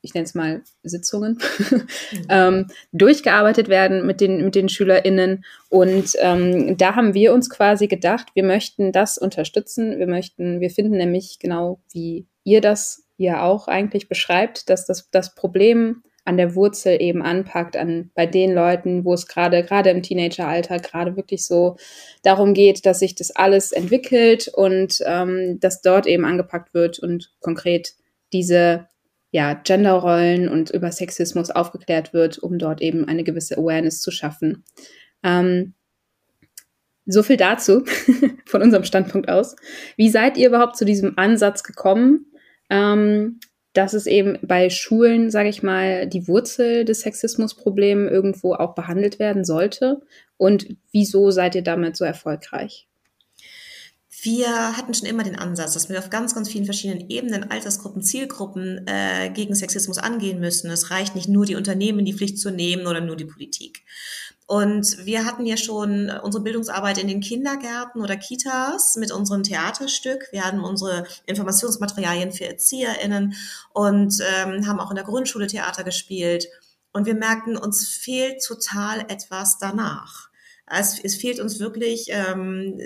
ich 0.00 0.14
nenne 0.14 0.24
es 0.24 0.34
mal 0.34 0.62
Sitzungen, 0.82 1.36
mhm. 1.58 1.86
ähm, 2.30 2.66
durchgearbeitet 2.92 3.68
werden 3.68 4.06
mit 4.06 4.22
den, 4.22 4.42
mit 4.42 4.54
den 4.54 4.70
SchülerInnen. 4.70 5.44
Und 5.68 6.12
ähm, 6.20 6.78
da 6.78 6.96
haben 6.96 7.12
wir 7.12 7.34
uns 7.34 7.50
quasi 7.50 7.86
gedacht, 7.86 8.28
wir 8.32 8.44
möchten 8.44 8.92
das 8.92 9.18
unterstützen. 9.18 9.98
Wir 9.98 10.06
möchten, 10.06 10.60
wir 10.62 10.70
finden 10.70 10.96
nämlich 10.96 11.40
genau, 11.40 11.82
wie 11.92 12.26
ihr 12.42 12.62
das 12.62 13.04
ja 13.18 13.42
auch 13.42 13.68
eigentlich 13.68 14.08
beschreibt, 14.08 14.70
dass 14.70 14.86
das, 14.86 15.10
das 15.10 15.34
Problem 15.34 16.02
an 16.24 16.36
der 16.36 16.54
Wurzel 16.54 17.00
eben 17.00 17.22
anpackt, 17.22 17.76
an 17.76 18.10
bei 18.14 18.26
den 18.26 18.54
Leuten, 18.54 19.04
wo 19.04 19.14
es 19.14 19.26
gerade, 19.26 19.62
gerade 19.62 19.90
im 19.90 20.02
Teenageralter, 20.02 20.78
gerade 20.78 21.16
wirklich 21.16 21.44
so 21.44 21.76
darum 22.22 22.54
geht, 22.54 22.86
dass 22.86 23.00
sich 23.00 23.14
das 23.14 23.30
alles 23.30 23.72
entwickelt 23.72 24.48
und 24.48 24.98
ähm, 25.06 25.58
dass 25.60 25.82
dort 25.82 26.06
eben 26.06 26.24
angepackt 26.24 26.74
wird 26.74 26.98
und 26.98 27.32
konkret 27.40 27.94
diese 28.32 28.86
ja, 29.32 29.54
Genderrollen 29.54 30.48
und 30.48 30.70
über 30.70 30.90
Sexismus 30.90 31.50
aufgeklärt 31.50 32.12
wird, 32.12 32.38
um 32.38 32.58
dort 32.58 32.80
eben 32.80 33.06
eine 33.06 33.24
gewisse 33.24 33.56
Awareness 33.56 34.00
zu 34.00 34.10
schaffen. 34.10 34.64
Ähm, 35.22 35.74
so 37.06 37.22
viel 37.22 37.36
dazu 37.36 37.84
von 38.46 38.62
unserem 38.62 38.84
Standpunkt 38.84 39.28
aus. 39.28 39.56
Wie 39.96 40.10
seid 40.10 40.36
ihr 40.36 40.48
überhaupt 40.48 40.76
zu 40.76 40.84
diesem 40.84 41.16
Ansatz 41.16 41.62
gekommen, 41.62 42.26
ähm, 42.68 43.40
dass 43.80 43.94
es 43.94 44.06
eben 44.06 44.38
bei 44.42 44.68
Schulen, 44.68 45.30
sage 45.30 45.48
ich 45.48 45.62
mal, 45.62 46.06
die 46.06 46.28
Wurzel 46.28 46.84
des 46.84 47.00
Sexismusproblems 47.00 48.10
irgendwo 48.10 48.52
auch 48.54 48.74
behandelt 48.74 49.18
werden 49.18 49.42
sollte? 49.42 50.02
Und 50.36 50.76
wieso 50.92 51.30
seid 51.30 51.54
ihr 51.54 51.62
damit 51.62 51.96
so 51.96 52.04
erfolgreich? 52.04 52.86
Wir 54.22 54.76
hatten 54.76 54.92
schon 54.92 55.08
immer 55.08 55.22
den 55.22 55.36
Ansatz, 55.36 55.72
dass 55.72 55.88
wir 55.88 55.98
auf 55.98 56.10
ganz, 56.10 56.34
ganz 56.34 56.50
vielen 56.50 56.66
verschiedenen 56.66 57.08
Ebenen, 57.08 57.50
Altersgruppen, 57.50 58.02
Zielgruppen 58.02 58.86
äh, 58.86 59.30
gegen 59.30 59.54
Sexismus 59.54 59.96
angehen 59.96 60.40
müssen. 60.40 60.70
Es 60.70 60.90
reicht 60.90 61.14
nicht 61.14 61.28
nur, 61.28 61.46
die 61.46 61.56
Unternehmen 61.56 62.00
in 62.00 62.04
die 62.04 62.12
Pflicht 62.12 62.38
zu 62.38 62.50
nehmen 62.50 62.86
oder 62.86 63.00
nur 63.00 63.16
die 63.16 63.24
Politik. 63.24 63.82
Und 64.50 65.06
wir 65.06 65.26
hatten 65.26 65.46
ja 65.46 65.56
schon 65.56 66.10
unsere 66.10 66.42
Bildungsarbeit 66.42 66.98
in 66.98 67.06
den 67.06 67.20
Kindergärten 67.20 68.02
oder 68.02 68.16
Kitas 68.16 68.96
mit 68.96 69.12
unserem 69.12 69.44
Theaterstück. 69.44 70.26
Wir 70.32 70.44
hatten 70.44 70.58
unsere 70.58 71.06
Informationsmaterialien 71.26 72.32
für 72.32 72.46
ErzieherInnen 72.46 73.34
und 73.74 74.18
ähm, 74.18 74.66
haben 74.66 74.80
auch 74.80 74.90
in 74.90 74.96
der 74.96 75.04
Grundschule 75.04 75.46
Theater 75.46 75.84
gespielt. 75.84 76.48
Und 76.92 77.06
wir 77.06 77.14
merkten, 77.14 77.56
uns 77.56 77.86
fehlt 77.86 78.44
total 78.44 79.02
etwas 79.02 79.58
danach. 79.58 80.30
Es, 80.66 80.98
es 80.98 81.14
fehlt 81.14 81.38
uns 81.38 81.60
wirklich, 81.60 82.08
ähm, 82.08 82.76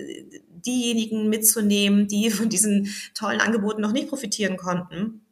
diejenigen 0.67 1.31
mitzunehmen, 1.31 2.09
die 2.09 2.31
von 2.31 2.51
diesen 2.51 2.95
tollen 3.15 3.41
Angeboten 3.41 3.81
noch 3.81 3.93
nicht 3.93 4.11
profitieren 4.11 4.59
konnten 4.59 5.24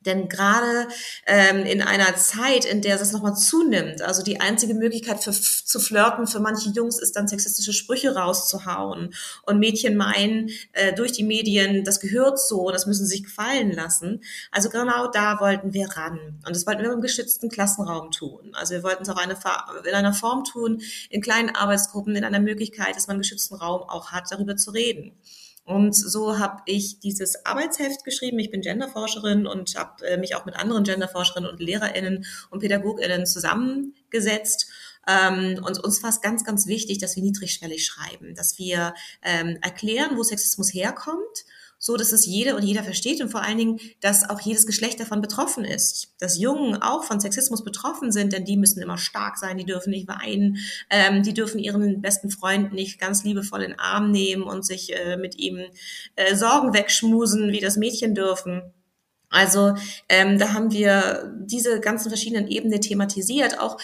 denn 0.00 0.28
gerade 0.28 0.88
ähm, 1.26 1.64
in 1.66 1.82
einer 1.82 2.16
Zeit, 2.16 2.64
in 2.64 2.80
der 2.80 3.00
es 3.00 3.12
nochmal 3.12 3.36
zunimmt, 3.36 4.02
also 4.02 4.22
die 4.22 4.40
einzige 4.40 4.74
Möglichkeit 4.74 5.22
für, 5.22 5.32
zu 5.32 5.78
flirten 5.78 6.26
für 6.26 6.40
manche 6.40 6.70
Jungs 6.70 6.98
ist 6.98 7.16
dann 7.16 7.28
sexistische 7.28 7.72
Sprüche 7.72 8.14
rauszuhauen. 8.14 9.14
Und 9.44 9.58
Mädchen 9.58 9.96
meinen 9.96 10.50
äh, 10.72 10.94
durch 10.94 11.12
die 11.12 11.24
Medien, 11.24 11.84
das 11.84 12.00
gehört 12.00 12.40
so, 12.40 12.70
das 12.70 12.86
müssen 12.86 13.04
sie 13.04 13.16
sich 13.16 13.24
gefallen 13.24 13.72
lassen. 13.72 14.22
Also 14.50 14.70
genau 14.70 15.10
da 15.10 15.38
wollten 15.40 15.74
wir 15.74 15.88
ran. 15.88 16.40
Und 16.46 16.56
das 16.56 16.66
wollten 16.66 16.82
wir 16.82 16.92
im 16.92 17.02
geschützten 17.02 17.50
Klassenraum 17.50 18.10
tun. 18.10 18.52
Also 18.54 18.74
wir 18.74 18.82
wollten 18.82 19.02
es 19.02 19.08
auch 19.10 19.16
eine, 19.16 19.36
in 19.86 19.94
einer 19.94 20.14
Form 20.14 20.44
tun, 20.44 20.80
in 21.10 21.20
kleinen 21.20 21.50
Arbeitsgruppen, 21.50 22.16
in 22.16 22.24
einer 22.24 22.40
Möglichkeit, 22.40 22.96
dass 22.96 23.06
man 23.06 23.14
einen 23.14 23.22
geschützten 23.22 23.56
Raum 23.56 23.82
auch 23.82 24.12
hat, 24.12 24.24
darüber 24.30 24.56
zu 24.56 24.70
reden. 24.70 25.12
Und 25.64 25.94
so 25.94 26.38
habe 26.38 26.62
ich 26.66 26.98
dieses 27.00 27.46
Arbeitsheft 27.46 28.04
geschrieben. 28.04 28.38
Ich 28.38 28.50
bin 28.50 28.60
Genderforscherin 28.60 29.46
und 29.46 29.76
habe 29.76 30.04
äh, 30.06 30.16
mich 30.16 30.34
auch 30.34 30.44
mit 30.44 30.56
anderen 30.56 30.84
Genderforscherinnen 30.84 31.48
und 31.48 31.60
Lehrerinnen 31.60 32.24
und 32.50 32.60
Pädagoginnen 32.60 33.26
zusammengesetzt. 33.26 34.68
Ähm, 35.06 35.62
und 35.64 35.82
uns 35.82 36.02
war 36.02 36.10
es 36.10 36.20
ganz, 36.20 36.44
ganz 36.44 36.66
wichtig, 36.66 36.98
dass 36.98 37.16
wir 37.16 37.22
niedrigschwellig 37.22 37.84
schreiben, 37.86 38.34
dass 38.34 38.58
wir 38.58 38.94
ähm, 39.22 39.58
erklären, 39.62 40.16
wo 40.16 40.22
Sexismus 40.22 40.74
herkommt 40.74 41.44
so 41.82 41.96
dass 41.96 42.12
es 42.12 42.26
jede 42.26 42.54
und 42.54 42.62
jeder 42.62 42.84
versteht 42.84 43.22
und 43.22 43.30
vor 43.30 43.42
allen 43.42 43.56
Dingen, 43.56 43.80
dass 44.00 44.28
auch 44.28 44.40
jedes 44.40 44.66
Geschlecht 44.66 45.00
davon 45.00 45.22
betroffen 45.22 45.64
ist. 45.64 46.14
Dass 46.20 46.38
Jungen 46.38 46.80
auch 46.80 47.04
von 47.04 47.20
Sexismus 47.20 47.64
betroffen 47.64 48.12
sind, 48.12 48.34
denn 48.34 48.44
die 48.44 48.58
müssen 48.58 48.82
immer 48.82 48.98
stark 48.98 49.38
sein, 49.38 49.56
die 49.56 49.64
dürfen 49.64 49.90
nicht 49.90 50.06
weinen, 50.06 50.58
ähm, 50.90 51.22
die 51.22 51.32
dürfen 51.32 51.58
ihren 51.58 52.02
besten 52.02 52.30
Freund 52.30 52.74
nicht 52.74 53.00
ganz 53.00 53.24
liebevoll 53.24 53.62
in 53.62 53.70
den 53.70 53.80
Arm 53.80 54.10
nehmen 54.10 54.42
und 54.42 54.64
sich 54.64 54.94
äh, 54.94 55.16
mit 55.16 55.38
ihm 55.38 55.58
äh, 56.16 56.36
Sorgen 56.36 56.74
wegschmusen, 56.74 57.50
wie 57.50 57.60
das 57.60 57.78
Mädchen 57.78 58.14
dürfen. 58.14 58.62
Also 59.30 59.74
ähm, 60.10 60.38
da 60.38 60.52
haben 60.52 60.72
wir 60.72 61.32
diese 61.46 61.80
ganzen 61.80 62.10
verschiedenen 62.10 62.48
Ebenen 62.48 62.80
thematisiert, 62.80 63.58
auch 63.58 63.78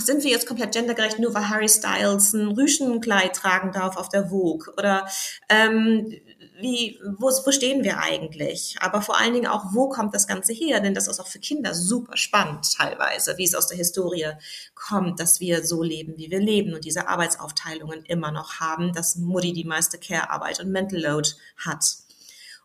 sind 0.00 0.24
wir 0.24 0.30
jetzt 0.30 0.46
komplett 0.46 0.72
gendergerecht, 0.72 1.18
nur 1.18 1.34
weil 1.34 1.48
Harry 1.48 1.68
Styles 1.68 2.32
ein 2.32 2.48
Rüschenkleid 2.48 3.34
tragen 3.34 3.72
darf 3.72 3.96
auf 3.96 4.08
der 4.08 4.28
Vogue? 4.28 4.72
Oder 4.76 5.08
ähm, 5.48 6.12
wie, 6.60 7.00
wo, 7.18 7.28
wo 7.28 7.52
stehen 7.52 7.84
wir 7.84 7.98
eigentlich? 7.98 8.76
Aber 8.80 9.00
vor 9.00 9.18
allen 9.18 9.34
Dingen 9.34 9.46
auch, 9.46 9.66
wo 9.72 9.88
kommt 9.88 10.14
das 10.14 10.26
Ganze 10.26 10.52
her? 10.52 10.80
Denn 10.80 10.94
das 10.94 11.06
ist 11.06 11.20
auch 11.20 11.26
für 11.26 11.38
Kinder 11.38 11.74
super 11.74 12.16
spannend 12.16 12.74
teilweise, 12.76 13.38
wie 13.38 13.44
es 13.44 13.54
aus 13.54 13.68
der 13.68 13.78
Historie 13.78 14.32
kommt, 14.74 15.20
dass 15.20 15.40
wir 15.40 15.64
so 15.64 15.82
leben, 15.82 16.16
wie 16.16 16.30
wir 16.30 16.40
leben 16.40 16.74
und 16.74 16.84
diese 16.84 17.08
Arbeitsaufteilungen 17.08 18.04
immer 18.04 18.32
noch 18.32 18.60
haben, 18.60 18.92
dass 18.92 19.16
Mutti 19.16 19.52
die 19.52 19.64
meiste 19.64 19.98
Care-Arbeit 19.98 20.60
und 20.60 20.70
Mental 20.70 21.00
Load 21.00 21.30
hat. 21.56 21.84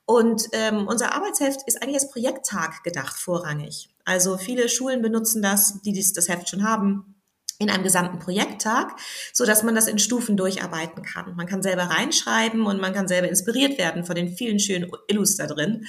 Und 0.06 0.48
ähm, 0.52 0.88
unser 0.88 1.14
Arbeitsheft 1.14 1.62
ist 1.66 1.82
eigentlich 1.82 2.02
als 2.02 2.12
Projekttag 2.12 2.84
gedacht, 2.84 3.16
vorrangig. 3.16 3.90
Also 4.06 4.38
viele 4.38 4.68
Schulen 4.68 5.02
benutzen 5.02 5.42
das, 5.42 5.82
die 5.82 5.94
das 5.94 6.28
Heft 6.28 6.50
schon 6.50 6.68
haben, 6.68 7.16
in 7.63 7.70
einem 7.70 7.84
gesamten 7.84 8.20
Projekttag, 8.20 8.96
so 9.34 9.46
dass 9.46 9.63
man 9.63 9.75
das 9.75 9.88
in 9.88 10.00
Stufen 10.00 10.38
durcharbeiten 10.38 11.03
kann. 11.03 11.36
Man 11.36 11.48
kann 11.48 11.63
selber 11.63 11.84
reinschreiben 11.84 12.65
und 12.65 12.79
man 12.79 12.93
kann 12.93 13.08
selber 13.08 13.27
inspiriert 13.27 13.77
werden 13.77 14.05
von 14.05 14.15
den 14.15 14.36
vielen 14.36 14.60
schönen 14.60 14.91
Illus 15.08 15.38
da 15.38 15.48
drin. 15.48 15.86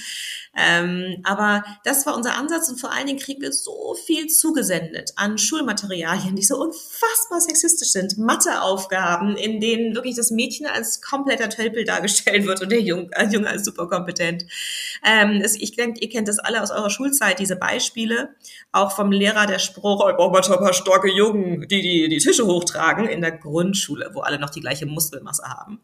Ähm, 0.56 1.20
aber 1.24 1.64
das 1.84 2.06
war 2.06 2.16
unser 2.16 2.36
Ansatz 2.36 2.68
und 2.68 2.80
vor 2.80 2.92
allen 2.92 3.06
Dingen 3.06 3.18
kriegen 3.18 3.42
wir 3.42 3.52
so 3.52 3.96
viel 4.06 4.28
zugesendet 4.28 5.12
an 5.16 5.36
Schulmaterialien, 5.36 6.36
die 6.36 6.44
so 6.44 6.56
unfassbar 6.56 7.40
sexistisch 7.40 7.90
sind. 7.90 8.18
Matheaufgaben, 8.18 9.36
in 9.36 9.60
denen 9.60 9.94
wirklich 9.94 10.14
das 10.14 10.30
Mädchen 10.30 10.66
als 10.66 11.02
kompletter 11.02 11.48
Tölpel 11.48 11.84
dargestellt 11.84 12.46
wird 12.46 12.62
und 12.62 12.70
der 12.70 12.80
Junge, 12.80 13.10
Junge 13.30 13.48
als 13.48 13.64
super 13.64 13.88
kompetent. 13.88 14.44
Ähm, 15.04 15.40
es, 15.42 15.56
ich 15.56 15.74
denke, 15.74 16.00
ihr 16.00 16.08
kennt 16.08 16.28
das 16.28 16.38
alle 16.38 16.62
aus 16.62 16.70
eurer 16.70 16.90
Schulzeit, 16.90 17.38
diese 17.38 17.56
Beispiele. 17.56 18.34
Auch 18.72 18.92
vom 18.92 19.10
Lehrer 19.10 19.46
der 19.46 19.58
Spruch, 19.58 20.08
ich 20.08 20.16
brauche 20.16 20.32
mal 20.32 20.42
ein 20.42 20.58
paar 20.58 20.72
starke 20.72 21.10
Jungen, 21.10 21.63
die, 21.66 21.82
die 21.82 22.08
die 22.08 22.18
Tische 22.18 22.46
hochtragen 22.46 23.06
in 23.08 23.20
der 23.20 23.32
Grundschule, 23.32 24.10
wo 24.12 24.20
alle 24.20 24.38
noch 24.38 24.50
die 24.50 24.60
gleiche 24.60 24.86
Muskelmasse 24.86 25.44
haben. 25.44 25.80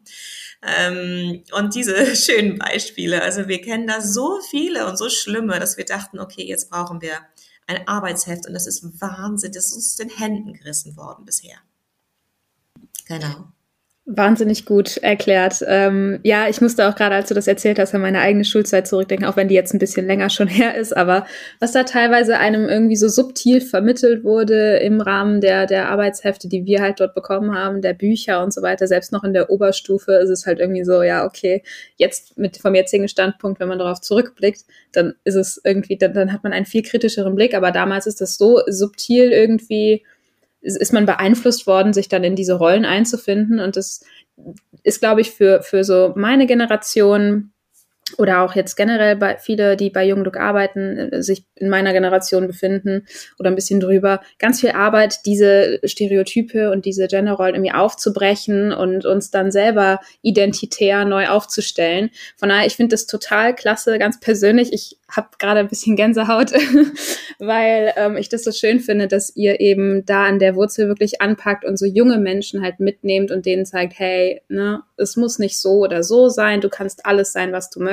Ähm, 0.61 1.43
und 1.57 1.75
diese 1.75 2.15
schönen 2.15 2.57
Beispiele, 2.57 3.21
also 3.21 3.47
wir 3.47 3.61
kennen 3.61 3.87
da 3.87 4.01
so 4.01 4.39
viele 4.49 4.87
und 4.87 4.97
so 4.97 5.09
schlimme, 5.09 5.59
dass 5.59 5.77
wir 5.77 5.85
dachten, 5.85 6.19
okay, 6.19 6.43
jetzt 6.43 6.69
brauchen 6.69 7.01
wir 7.01 7.17
ein 7.67 7.87
Arbeitsheft 7.87 8.47
und 8.47 8.53
das 8.53 8.67
ist 8.67 8.83
Wahnsinn, 9.01 9.51
das 9.53 9.67
ist 9.67 9.75
uns 9.75 9.95
den 9.95 10.09
Händen 10.09 10.53
gerissen 10.53 10.97
worden 10.97 11.25
bisher. 11.25 11.57
Genau. 13.07 13.51
Wahnsinnig 14.13 14.65
gut 14.65 14.97
erklärt. 14.97 15.63
Ähm, 15.65 16.19
ja, 16.23 16.49
ich 16.49 16.59
musste 16.59 16.89
auch 16.89 16.95
gerade, 16.95 17.15
als 17.15 17.29
du 17.29 17.33
das 17.33 17.47
erzählt 17.47 17.79
hast, 17.79 17.95
an 17.95 18.01
meine 18.01 18.19
eigene 18.19 18.43
Schulzeit 18.43 18.85
zurückdenken, 18.85 19.25
auch 19.25 19.37
wenn 19.37 19.47
die 19.47 19.55
jetzt 19.55 19.73
ein 19.73 19.79
bisschen 19.79 20.05
länger 20.05 20.29
schon 20.29 20.47
her 20.49 20.75
ist, 20.75 20.95
aber 20.95 21.25
was 21.59 21.71
da 21.71 21.83
teilweise 21.83 22.37
einem 22.37 22.67
irgendwie 22.67 22.97
so 22.97 23.07
subtil 23.07 23.61
vermittelt 23.61 24.25
wurde 24.25 24.77
im 24.77 24.99
Rahmen 24.99 25.39
der, 25.39 25.65
der 25.65 25.87
Arbeitshefte, 25.89 26.49
die 26.49 26.65
wir 26.65 26.81
halt 26.81 26.99
dort 26.99 27.15
bekommen 27.15 27.55
haben, 27.55 27.81
der 27.81 27.93
Bücher 27.93 28.43
und 28.43 28.53
so 28.53 28.61
weiter, 28.61 28.85
selbst 28.85 29.13
noch 29.13 29.23
in 29.23 29.33
der 29.33 29.49
Oberstufe 29.49 30.11
ist 30.13 30.29
es 30.29 30.45
halt 30.45 30.59
irgendwie 30.59 30.83
so, 30.83 31.03
ja, 31.03 31.25
okay, 31.25 31.63
jetzt 31.95 32.37
mit 32.37 32.57
vom 32.57 32.75
jetzigen 32.75 33.07
Standpunkt, 33.07 33.61
wenn 33.61 33.69
man 33.69 33.79
darauf 33.79 34.01
zurückblickt, 34.01 34.65
dann 34.91 35.13
ist 35.23 35.35
es 35.35 35.61
irgendwie, 35.63 35.97
dann, 35.97 36.13
dann 36.13 36.33
hat 36.33 36.43
man 36.43 36.51
einen 36.51 36.65
viel 36.65 36.83
kritischeren 36.83 37.35
Blick, 37.35 37.53
aber 37.53 37.71
damals 37.71 38.07
ist 38.07 38.19
das 38.19 38.35
so 38.35 38.61
subtil 38.67 39.31
irgendwie 39.31 40.03
ist 40.61 40.93
man 40.93 41.05
beeinflusst 41.05 41.67
worden, 41.67 41.93
sich 41.93 42.07
dann 42.07 42.23
in 42.23 42.35
diese 42.35 42.53
Rollen 42.53 42.85
einzufinden. 42.85 43.59
Und 43.59 43.75
das 43.75 44.03
ist, 44.83 44.99
glaube 44.99 45.21
ich, 45.21 45.31
für, 45.31 45.61
für 45.63 45.83
so 45.83 46.13
meine 46.15 46.45
Generation 46.45 47.51
oder 48.17 48.41
auch 48.41 48.55
jetzt 48.55 48.75
generell 48.75 49.15
bei 49.15 49.37
viele, 49.37 49.77
die 49.77 49.89
bei 49.89 50.05
Jungglück 50.05 50.37
arbeiten, 50.37 50.97
äh, 50.97 51.23
sich 51.23 51.45
in 51.55 51.69
meiner 51.69 51.93
Generation 51.93 52.47
befinden 52.47 53.05
oder 53.39 53.49
ein 53.49 53.55
bisschen 53.55 53.79
drüber, 53.79 54.21
ganz 54.39 54.59
viel 54.59 54.71
Arbeit, 54.71 55.25
diese 55.25 55.79
Stereotype 55.83 56.71
und 56.71 56.85
diese 56.85 57.07
Genderrollen 57.07 57.55
irgendwie 57.55 57.73
aufzubrechen 57.73 58.73
und 58.73 59.05
uns 59.05 59.31
dann 59.31 59.51
selber 59.51 59.99
identitär 60.21 61.05
neu 61.05 61.27
aufzustellen. 61.27 62.09
Von 62.37 62.49
daher, 62.49 62.65
ich 62.65 62.75
finde 62.75 62.93
das 62.93 63.05
total 63.05 63.55
klasse, 63.55 63.97
ganz 63.99 64.19
persönlich. 64.19 64.73
Ich 64.73 64.97
habe 65.09 65.29
gerade 65.39 65.59
ein 65.59 65.67
bisschen 65.67 65.95
Gänsehaut, 65.95 66.51
weil 67.39 67.93
ähm, 67.97 68.17
ich 68.17 68.29
das 68.29 68.43
so 68.43 68.51
schön 68.51 68.79
finde, 68.79 69.07
dass 69.07 69.35
ihr 69.35 69.59
eben 69.59 70.05
da 70.05 70.25
an 70.25 70.39
der 70.39 70.55
Wurzel 70.55 70.87
wirklich 70.87 71.21
anpackt 71.21 71.65
und 71.65 71.77
so 71.77 71.85
junge 71.85 72.17
Menschen 72.17 72.61
halt 72.61 72.79
mitnehmt 72.79 73.31
und 73.31 73.45
denen 73.45 73.65
zeigt, 73.65 73.99
hey, 73.99 74.41
ne, 74.47 74.83
es 74.97 75.17
muss 75.17 75.37
nicht 75.37 75.59
so 75.59 75.79
oder 75.79 76.03
so 76.03 76.29
sein, 76.29 76.61
du 76.61 76.69
kannst 76.69 77.05
alles 77.05 77.33
sein, 77.33 77.51
was 77.51 77.69
du 77.69 77.81
möchtest. 77.81 77.90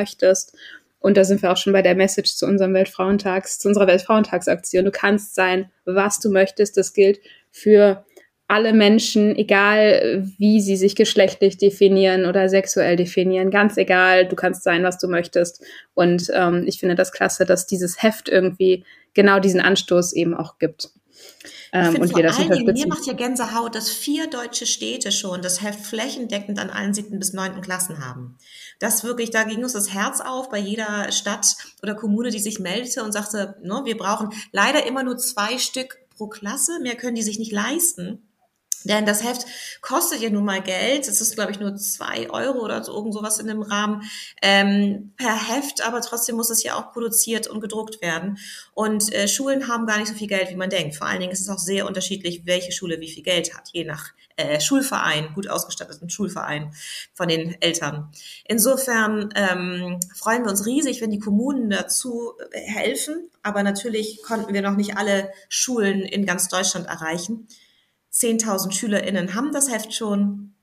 Und 1.00 1.16
da 1.16 1.24
sind 1.24 1.42
wir 1.42 1.52
auch 1.52 1.56
schon 1.56 1.72
bei 1.72 1.82
der 1.82 1.94
Message 1.94 2.34
zu 2.34 2.46
unserem 2.46 2.74
Weltfrauentags, 2.74 3.58
zu 3.58 3.68
unserer 3.68 3.86
Weltfrauentagsaktion. 3.86 4.84
Du 4.84 4.90
kannst 4.90 5.34
sein, 5.34 5.70
was 5.84 6.18
du 6.18 6.30
möchtest. 6.30 6.76
Das 6.76 6.92
gilt 6.92 7.20
für 7.50 8.04
alle 8.48 8.72
Menschen, 8.72 9.36
egal 9.36 10.26
wie 10.38 10.60
sie 10.60 10.76
sich 10.76 10.96
geschlechtlich 10.96 11.58
definieren 11.58 12.24
oder 12.24 12.48
sexuell 12.48 12.96
definieren, 12.96 13.50
ganz 13.50 13.76
egal, 13.76 14.26
du 14.26 14.36
kannst 14.36 14.64
sein, 14.64 14.82
was 14.82 14.98
du 14.98 15.06
möchtest. 15.06 15.62
Und 15.92 16.30
ähm, 16.34 16.64
ich 16.66 16.80
finde 16.80 16.94
das 16.94 17.12
klasse, 17.12 17.44
dass 17.44 17.66
dieses 17.66 18.02
Heft 18.02 18.28
irgendwie 18.30 18.84
genau 19.12 19.38
diesen 19.38 19.60
Anstoß 19.60 20.14
eben 20.14 20.34
auch 20.34 20.58
gibt. 20.58 20.88
Ähm, 21.72 21.96
und 21.96 22.14
wir 22.14 22.22
das 22.22 22.38
unterstützen. 22.38 22.72
Mir 22.72 22.86
macht 22.88 23.06
ja 23.06 23.12
Gänsehaut, 23.12 23.74
dass 23.74 23.90
vier 23.90 24.28
deutsche 24.28 24.66
Städte 24.66 25.12
schon 25.12 25.42
das 25.42 25.62
Heft 25.62 25.84
flächendeckend 25.84 26.58
an 26.58 26.70
allen 26.70 26.94
siebten 26.94 27.18
bis 27.18 27.32
neunten 27.32 27.60
Klassen 27.60 28.04
haben. 28.04 28.38
Das 28.78 29.04
wirklich, 29.04 29.30
da 29.30 29.44
ging 29.44 29.62
uns 29.62 29.72
das 29.72 29.92
Herz 29.92 30.20
auf 30.20 30.48
bei 30.48 30.58
jeder 30.58 31.12
Stadt 31.12 31.56
oder 31.82 31.94
Kommune, 31.94 32.30
die 32.30 32.38
sich 32.38 32.58
meldete 32.58 33.02
und 33.02 33.12
sagte, 33.12 33.56
ne, 33.62 33.82
wir 33.84 33.96
brauchen 33.96 34.30
leider 34.52 34.86
immer 34.86 35.02
nur 35.02 35.18
zwei 35.18 35.58
Stück 35.58 35.98
pro 36.16 36.28
Klasse, 36.28 36.80
mehr 36.80 36.96
können 36.96 37.16
die 37.16 37.22
sich 37.22 37.38
nicht 37.38 37.52
leisten. 37.52 38.27
Denn 38.84 39.06
das 39.06 39.24
Heft 39.24 39.46
kostet 39.80 40.20
ja 40.20 40.30
nun 40.30 40.44
mal 40.44 40.62
Geld. 40.62 41.08
Es 41.08 41.20
ist, 41.20 41.34
glaube 41.34 41.50
ich, 41.50 41.60
nur 41.60 41.76
zwei 41.76 42.30
Euro 42.30 42.60
oder 42.60 42.82
so, 42.84 42.94
irgend 42.94 43.14
sowas 43.14 43.38
in 43.38 43.46
dem 43.46 43.62
Rahmen 43.62 44.02
ähm, 44.42 45.12
per 45.16 45.48
Heft, 45.48 45.84
aber 45.86 46.00
trotzdem 46.00 46.36
muss 46.36 46.50
es 46.50 46.62
ja 46.62 46.74
auch 46.74 46.92
produziert 46.92 47.48
und 47.48 47.60
gedruckt 47.60 48.00
werden. 48.00 48.38
Und 48.74 49.12
äh, 49.12 49.28
Schulen 49.28 49.68
haben 49.68 49.86
gar 49.86 49.98
nicht 49.98 50.08
so 50.08 50.14
viel 50.14 50.28
Geld, 50.28 50.50
wie 50.50 50.56
man 50.56 50.70
denkt. 50.70 50.96
Vor 50.96 51.06
allen 51.06 51.20
Dingen 51.20 51.32
ist 51.32 51.40
es 51.40 51.48
auch 51.48 51.58
sehr 51.58 51.86
unterschiedlich, 51.86 52.42
welche 52.44 52.72
Schule 52.72 53.00
wie 53.00 53.10
viel 53.10 53.22
Geld 53.22 53.54
hat, 53.54 53.70
je 53.72 53.84
nach 53.84 54.12
äh, 54.36 54.60
Schulverein, 54.60 55.34
gut 55.34 55.48
ausgestatteten 55.48 56.08
Schulverein 56.10 56.72
von 57.12 57.28
den 57.28 57.60
Eltern. 57.60 58.10
Insofern 58.44 59.30
ähm, 59.34 59.98
freuen 60.14 60.44
wir 60.44 60.50
uns 60.50 60.64
riesig, 60.64 61.00
wenn 61.00 61.10
die 61.10 61.18
Kommunen 61.18 61.70
dazu 61.70 62.34
äh, 62.52 62.60
helfen. 62.60 63.28
Aber 63.42 63.62
natürlich 63.62 64.22
konnten 64.22 64.54
wir 64.54 64.62
noch 64.62 64.76
nicht 64.76 64.96
alle 64.96 65.32
Schulen 65.48 66.02
in 66.02 66.24
ganz 66.24 66.48
Deutschland 66.48 66.86
erreichen. 66.86 67.48
10.000 68.12 68.72
SchülerInnen 68.72 69.34
haben 69.34 69.52
das 69.52 69.72
Heft 69.72 69.92
schon, 69.94 70.54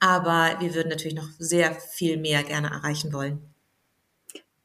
aber 0.00 0.56
wir 0.60 0.74
würden 0.74 0.88
natürlich 0.88 1.16
noch 1.16 1.28
sehr 1.38 1.74
viel 1.74 2.16
mehr 2.16 2.42
gerne 2.42 2.68
erreichen 2.68 3.12
wollen. 3.12 3.40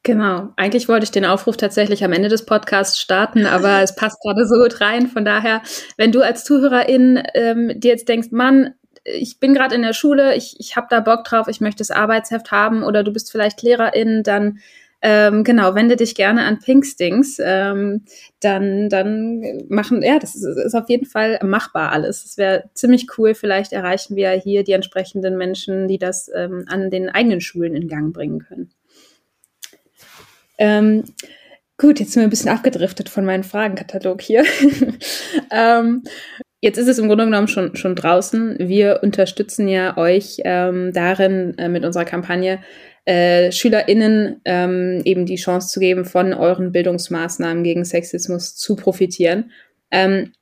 Genau. 0.02 0.48
Eigentlich 0.56 0.88
wollte 0.88 1.04
ich 1.04 1.10
den 1.10 1.26
Aufruf 1.26 1.58
tatsächlich 1.58 2.02
am 2.04 2.12
Ende 2.12 2.28
des 2.28 2.46
Podcasts 2.46 2.98
starten, 2.98 3.46
aber 3.46 3.82
es 3.82 3.94
passt 3.94 4.20
gerade 4.22 4.46
so 4.46 4.56
gut 4.56 4.80
rein. 4.80 5.08
Von 5.08 5.24
daher, 5.24 5.62
wenn 5.96 6.12
du 6.12 6.22
als 6.22 6.44
Zuhörerin 6.44 7.22
ähm, 7.34 7.72
dir 7.78 7.92
jetzt 7.92 8.08
denkst, 8.08 8.28
Mann, 8.30 8.74
ich 9.04 9.40
bin 9.40 9.54
gerade 9.54 9.74
in 9.74 9.82
der 9.82 9.92
Schule, 9.92 10.34
ich, 10.36 10.56
ich 10.58 10.76
habe 10.76 10.86
da 10.90 11.00
Bock 11.00 11.24
drauf, 11.24 11.48
ich 11.48 11.60
möchte 11.60 11.78
das 11.78 11.90
Arbeitsheft 11.90 12.50
haben 12.50 12.82
oder 12.82 13.02
du 13.02 13.12
bist 13.12 13.30
vielleicht 13.30 13.62
Lehrerin, 13.62 14.22
dann 14.22 14.58
ähm, 15.02 15.44
genau, 15.44 15.74
wende 15.74 15.96
dich 15.96 16.14
gerne 16.14 16.44
an 16.44 16.58
Pinkstings. 16.58 17.38
Ähm, 17.42 18.04
dann, 18.40 18.88
dann 18.88 19.64
machen, 19.68 20.02
ja, 20.02 20.18
das 20.18 20.34
ist, 20.34 20.44
ist 20.44 20.74
auf 20.74 20.88
jeden 20.88 21.06
Fall 21.06 21.38
machbar 21.42 21.92
alles. 21.92 22.24
Es 22.24 22.36
wäre 22.36 22.64
ziemlich 22.74 23.06
cool. 23.16 23.34
Vielleicht 23.34 23.72
erreichen 23.72 24.16
wir 24.16 24.30
hier 24.32 24.62
die 24.62 24.72
entsprechenden 24.72 25.38
Menschen, 25.38 25.88
die 25.88 25.98
das 25.98 26.30
ähm, 26.34 26.64
an 26.68 26.90
den 26.90 27.08
eigenen 27.08 27.40
Schulen 27.40 27.74
in 27.74 27.88
Gang 27.88 28.12
bringen 28.12 28.40
können. 28.40 28.70
Ähm, 30.58 31.04
gut, 31.78 31.98
jetzt 31.98 32.12
sind 32.12 32.20
wir 32.20 32.26
ein 32.26 32.30
bisschen 32.30 32.50
abgedriftet 32.50 33.08
von 33.08 33.24
meinem 33.24 33.44
Fragenkatalog 33.44 34.20
hier. 34.20 34.44
ähm, 35.50 36.02
Jetzt 36.62 36.76
ist 36.76 36.88
es 36.88 36.98
im 36.98 37.08
Grunde 37.08 37.24
genommen 37.24 37.48
schon, 37.48 37.74
schon 37.74 37.94
draußen. 37.96 38.56
Wir 38.58 39.00
unterstützen 39.02 39.66
ja 39.66 39.96
euch 39.96 40.42
ähm, 40.44 40.92
darin 40.92 41.56
äh, 41.56 41.70
mit 41.70 41.86
unserer 41.86 42.04
Kampagne, 42.04 42.58
äh, 43.04 43.50
SchülerInnen 43.52 44.40
ähm, 44.44 45.02
eben 45.04 45.26
die 45.26 45.36
Chance 45.36 45.68
zu 45.68 45.80
geben, 45.80 46.04
von 46.04 46.32
euren 46.32 46.72
Bildungsmaßnahmen 46.72 47.64
gegen 47.64 47.84
Sexismus 47.84 48.56
zu 48.56 48.76
profitieren. 48.76 49.50
Ähm, 49.90 50.32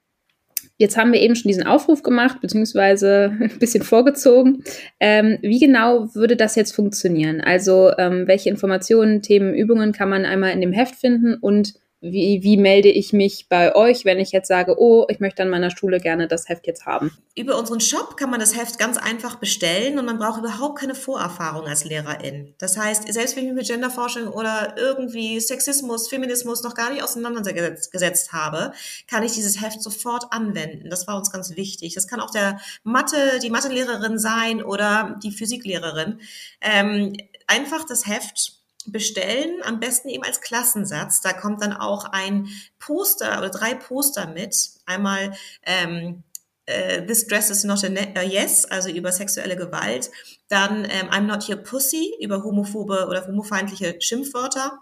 Jetzt 0.81 0.97
haben 0.97 1.13
wir 1.13 1.21
eben 1.21 1.35
schon 1.35 1.49
diesen 1.49 1.67
Aufruf 1.67 2.05
gemacht, 2.05 2.41
beziehungsweise 2.41 3.37
ein 3.41 3.59
bisschen 3.59 3.83
vorgezogen. 3.83 4.63
Ähm, 5.01 5.39
wie 5.43 5.59
genau 5.59 6.15
würde 6.15 6.37
das 6.37 6.55
jetzt 6.55 6.73
funktionieren? 6.73 7.41
Also 7.41 7.91
ähm, 7.99 8.29
welche 8.29 8.49
Informationen, 8.49 9.21
Themen, 9.21 9.55
Übungen 9.55 9.91
kann 9.91 10.09
man 10.09 10.25
einmal 10.25 10.53
in 10.53 10.61
dem 10.61 10.73
Heft 10.73 10.95
finden 10.95 11.35
und 11.35 11.75
wie, 12.01 12.41
wie 12.45 12.57
melde 12.57 12.89
ich 12.89 13.13
mich 13.13 13.49
bei 13.49 13.75
euch, 13.75 14.05
wenn 14.05 14.21
ich 14.21 14.31
jetzt 14.31 14.47
sage, 14.47 14.77
oh, 14.79 15.07
ich 15.09 15.19
möchte 15.19 15.43
an 15.43 15.49
meiner 15.49 15.71
Schule 15.71 15.99
gerne 15.99 16.29
das 16.29 16.49
Heft 16.49 16.67
jetzt 16.69 16.87
haben? 16.87 17.11
Über 17.35 17.59
unseren 17.59 17.81
Shop 17.81 18.17
kann 18.17 18.31
man 18.31 18.39
das 18.39 18.57
Heft 18.57 18.79
ganz 18.79 18.97
einfach 18.99 19.37
bestellen 19.37 19.99
und 19.99 20.05
man 20.05 20.19
braucht 20.19 20.39
überhaupt 20.39 20.79
keine 20.79 20.95
Vorerfahrung 20.95 21.67
als 21.67 21.85
Lehrerin. 21.85 22.55
Das 22.59 22.77
heißt, 22.77 23.13
selbst 23.13 23.37
wenn 23.37 23.45
ich 23.45 23.53
mich 23.53 23.63
mit 23.63 23.69
Genderforschung 23.69 24.29
oder 24.29 24.75
irgendwie 24.77 25.41
Sexismus, 25.41 26.09
Feminismus 26.09 26.63
noch 26.63 26.75
gar 26.75 26.93
nicht 26.93 27.03
auseinandergesetzt 27.03 28.33
habe, 28.33 28.73
kann 29.11 29.25
ich 29.25 29.33
dieses 29.33 29.61
Heft 29.61 29.83
sofort 29.83 30.33
anwenden. 30.33 30.91
Das 30.91 31.09
war 31.09 31.17
uns 31.17 31.33
ganz 31.33 31.57
wichtig. 31.57 31.95
Das 31.95 32.07
kann 32.07 32.21
auch 32.21 32.31
der 32.31 32.61
Mathe, 32.85 33.41
die 33.43 33.51
Mathelehrerin 33.51 34.19
sein 34.19 34.63
oder 34.63 35.19
die 35.23 35.33
Physiklehrerin. 35.33 36.21
Ähm, 36.61 37.17
einfach 37.49 37.85
das 37.85 38.07
Heft 38.07 38.58
bestellen, 38.93 39.61
am 39.65 39.81
besten 39.81 40.09
eben 40.09 40.25
als 40.25 40.41
Klassensatz. 40.41 41.21
Da 41.21 41.33
kommt 41.33 41.63
dann 41.63 41.73
auch 41.73 42.05
ein 42.05 42.49
Poster 42.79 43.39
oder 43.39 43.51
drei 43.51 43.75
Poster 43.75 44.27
mit. 44.27 44.71
Einmal 44.87 45.35
ähm, 45.65 46.23
äh, 46.67 47.05
This 47.07 47.27
Dress 47.27 47.51
is 47.51 47.65
not 47.65 47.85
a, 47.85 47.89
a 47.89 48.23
Yes, 48.23 48.65
also 48.67 48.91
über 48.91 49.13
sexuelle 49.13 49.57
Gewalt. 49.57 50.11
Dann 50.49 50.85
ähm, 50.85 51.09
I'm 51.11 51.23
not 51.23 51.49
your 51.49 51.57
pussy, 51.57 52.15
über 52.21 52.45
homophobe 52.45 53.07
oder 53.09 53.27
homofeindliche 53.27 53.97
Schimpfwörter. 54.01 54.79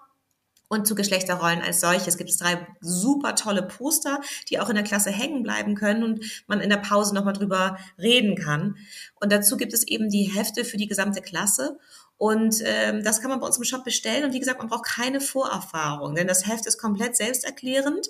Und 0.68 0.86
zu 0.86 0.96
Geschlechterrollen 0.96 1.62
als 1.62 1.80
solches 1.80 2.16
gibt 2.16 2.28
es 2.28 2.38
drei 2.38 2.66
super 2.80 3.36
tolle 3.36 3.62
Poster, 3.62 4.20
die 4.50 4.58
auch 4.58 4.68
in 4.68 4.74
der 4.74 4.82
Klasse 4.82 5.10
hängen 5.10 5.44
bleiben 5.44 5.76
können 5.76 6.02
und 6.02 6.44
man 6.48 6.60
in 6.60 6.70
der 6.70 6.78
Pause 6.78 7.14
nochmal 7.14 7.34
drüber 7.34 7.78
reden 7.98 8.34
kann. 8.34 8.76
Und 9.20 9.30
dazu 9.30 9.56
gibt 9.56 9.72
es 9.72 9.86
eben 9.86 10.10
die 10.10 10.24
Hefte 10.24 10.64
für 10.64 10.76
die 10.76 10.88
gesamte 10.88 11.22
Klasse. 11.22 11.78
Und 12.18 12.62
ähm, 12.64 13.02
das 13.04 13.20
kann 13.20 13.30
man 13.30 13.40
bei 13.40 13.46
uns 13.46 13.58
im 13.58 13.64
Shop 13.64 13.84
bestellen. 13.84 14.24
Und 14.24 14.32
wie 14.32 14.40
gesagt, 14.40 14.58
man 14.58 14.68
braucht 14.68 14.86
keine 14.86 15.20
Vorerfahrung, 15.20 16.14
denn 16.14 16.26
das 16.26 16.46
Heft 16.46 16.66
ist 16.66 16.78
komplett 16.78 17.16
selbsterklärend. 17.16 18.08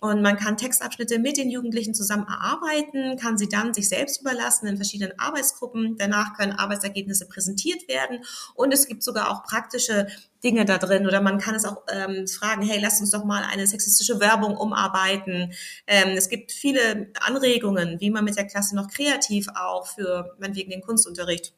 Und 0.00 0.22
man 0.22 0.36
kann 0.36 0.56
Textabschnitte 0.56 1.18
mit 1.18 1.36
den 1.36 1.50
Jugendlichen 1.50 1.92
zusammen 1.92 2.26
erarbeiten, 2.28 3.16
kann 3.16 3.36
sie 3.36 3.48
dann 3.48 3.74
sich 3.74 3.88
selbst 3.88 4.20
überlassen 4.20 4.68
in 4.68 4.76
verschiedenen 4.76 5.18
Arbeitsgruppen. 5.18 5.96
Danach 5.98 6.36
können 6.36 6.52
Arbeitsergebnisse 6.52 7.26
präsentiert 7.26 7.88
werden. 7.88 8.24
Und 8.54 8.72
es 8.72 8.86
gibt 8.86 9.02
sogar 9.02 9.30
auch 9.30 9.42
praktische 9.42 10.06
Dinge 10.44 10.64
da 10.64 10.78
drin. 10.78 11.06
Oder 11.06 11.20
man 11.20 11.38
kann 11.38 11.56
es 11.56 11.64
auch 11.64 11.82
ähm, 11.90 12.28
fragen, 12.28 12.62
hey, 12.62 12.78
lass 12.80 13.00
uns 13.00 13.10
doch 13.10 13.24
mal 13.24 13.42
eine 13.42 13.66
sexistische 13.66 14.20
Werbung 14.20 14.56
umarbeiten. 14.56 15.52
Ähm, 15.88 16.16
es 16.16 16.28
gibt 16.28 16.52
viele 16.52 17.10
Anregungen, 17.20 18.00
wie 18.00 18.10
man 18.10 18.24
mit 18.24 18.36
der 18.36 18.46
Klasse 18.46 18.76
noch 18.76 18.88
kreativ 18.88 19.48
auch 19.56 19.88
für, 19.88 20.36
meinetwegen 20.38 20.70
den 20.70 20.82
Kunstunterricht 20.82 21.54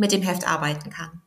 mit 0.00 0.12
dem 0.12 0.22
Heft 0.22 0.48
arbeiten 0.48 0.90
kann. 0.90 1.22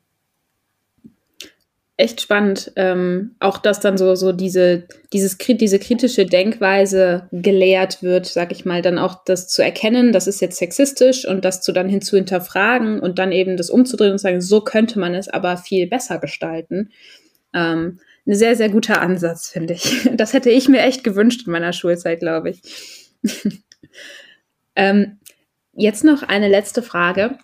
Echt 1.95 2.21
spannend, 2.21 2.71
ähm, 2.75 3.35
auch 3.39 3.59
dass 3.59 3.79
dann 3.79 3.99
so, 3.99 4.15
so 4.15 4.31
diese, 4.31 4.87
dieses, 5.13 5.37
diese 5.37 5.77
kritische 5.77 6.25
Denkweise 6.25 7.29
gelehrt 7.31 8.01
wird, 8.01 8.25
sag 8.25 8.51
ich 8.51 8.65
mal, 8.65 8.81
dann 8.81 8.97
auch 8.97 9.23
das 9.25 9.47
zu 9.47 9.63
erkennen, 9.63 10.11
das 10.11 10.25
ist 10.25 10.41
jetzt 10.41 10.57
sexistisch 10.57 11.27
und 11.27 11.45
das 11.45 11.61
zu 11.61 11.71
dann 11.71 11.87
hinzu 11.87 12.15
hinterfragen 12.15 12.99
und 12.99 13.19
dann 13.19 13.31
eben 13.31 13.57
das 13.57 13.69
umzudrehen 13.69 14.13
und 14.13 14.17
sagen, 14.17 14.41
so 14.41 14.61
könnte 14.61 14.97
man 14.97 15.13
es 15.13 15.29
aber 15.29 15.55
viel 15.57 15.85
besser 15.85 16.17
gestalten. 16.17 16.89
Ähm, 17.53 17.99
ein 18.25 18.33
sehr, 18.33 18.55
sehr 18.55 18.69
guter 18.69 18.99
Ansatz, 18.99 19.49
finde 19.49 19.75
ich. 19.75 20.09
Das 20.15 20.33
hätte 20.33 20.49
ich 20.49 20.67
mir 20.67 20.81
echt 20.81 21.03
gewünscht 21.03 21.43
in 21.45 21.51
meiner 21.51 21.73
Schulzeit, 21.73 22.21
glaube 22.21 22.49
ich. 22.49 22.61
ähm, 24.75 25.19
jetzt 25.73 26.03
noch 26.03 26.23
eine 26.23 26.47
letzte 26.47 26.81
Frage. 26.81 27.37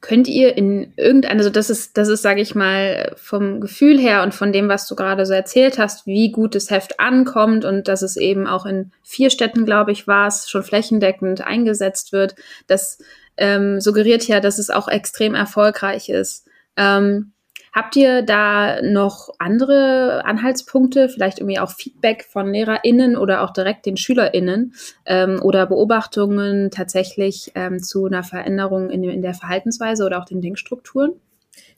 Könnt 0.00 0.28
ihr 0.28 0.56
in 0.56 0.94
irgendeiner, 0.96 1.38
also 1.38 1.50
das 1.50 1.68
ist, 1.68 1.98
das 1.98 2.08
ist, 2.08 2.22
sage 2.22 2.40
ich 2.40 2.54
mal, 2.54 3.12
vom 3.16 3.60
Gefühl 3.60 3.98
her 3.98 4.22
und 4.22 4.34
von 4.34 4.50
dem, 4.50 4.68
was 4.68 4.86
du 4.86 4.96
gerade 4.96 5.26
so 5.26 5.34
erzählt 5.34 5.78
hast, 5.78 6.06
wie 6.06 6.32
gut 6.32 6.54
das 6.54 6.70
Heft 6.70 6.98
ankommt 7.00 7.66
und 7.66 7.86
dass 7.86 8.00
es 8.00 8.16
eben 8.16 8.46
auch 8.46 8.64
in 8.64 8.92
vier 9.02 9.28
Städten, 9.28 9.66
glaube 9.66 9.92
ich, 9.92 10.06
war 10.06 10.26
es, 10.26 10.48
schon 10.48 10.62
flächendeckend 10.62 11.46
eingesetzt 11.46 12.12
wird, 12.12 12.34
das 12.66 12.98
ähm, 13.36 13.80
suggeriert 13.80 14.26
ja, 14.26 14.40
dass 14.40 14.58
es 14.58 14.70
auch 14.70 14.88
extrem 14.88 15.34
erfolgreich 15.34 16.08
ist. 16.08 16.46
Ähm, 16.76 17.32
Habt 17.72 17.94
ihr 17.96 18.22
da 18.22 18.82
noch 18.82 19.30
andere 19.38 20.24
Anhaltspunkte, 20.24 21.08
vielleicht 21.08 21.38
irgendwie 21.38 21.60
auch 21.60 21.70
Feedback 21.70 22.24
von 22.24 22.52
LehrerInnen 22.52 23.16
oder 23.16 23.42
auch 23.42 23.52
direkt 23.52 23.86
den 23.86 23.96
SchülerInnen 23.96 24.74
ähm, 25.06 25.40
oder 25.42 25.66
Beobachtungen 25.66 26.70
tatsächlich 26.70 27.52
ähm, 27.54 27.80
zu 27.80 28.06
einer 28.06 28.24
Veränderung 28.24 28.90
in, 28.90 29.04
in 29.04 29.22
der 29.22 29.34
Verhaltensweise 29.34 30.04
oder 30.04 30.18
auch 30.18 30.24
den 30.24 30.40
Denkstrukturen? 30.40 31.12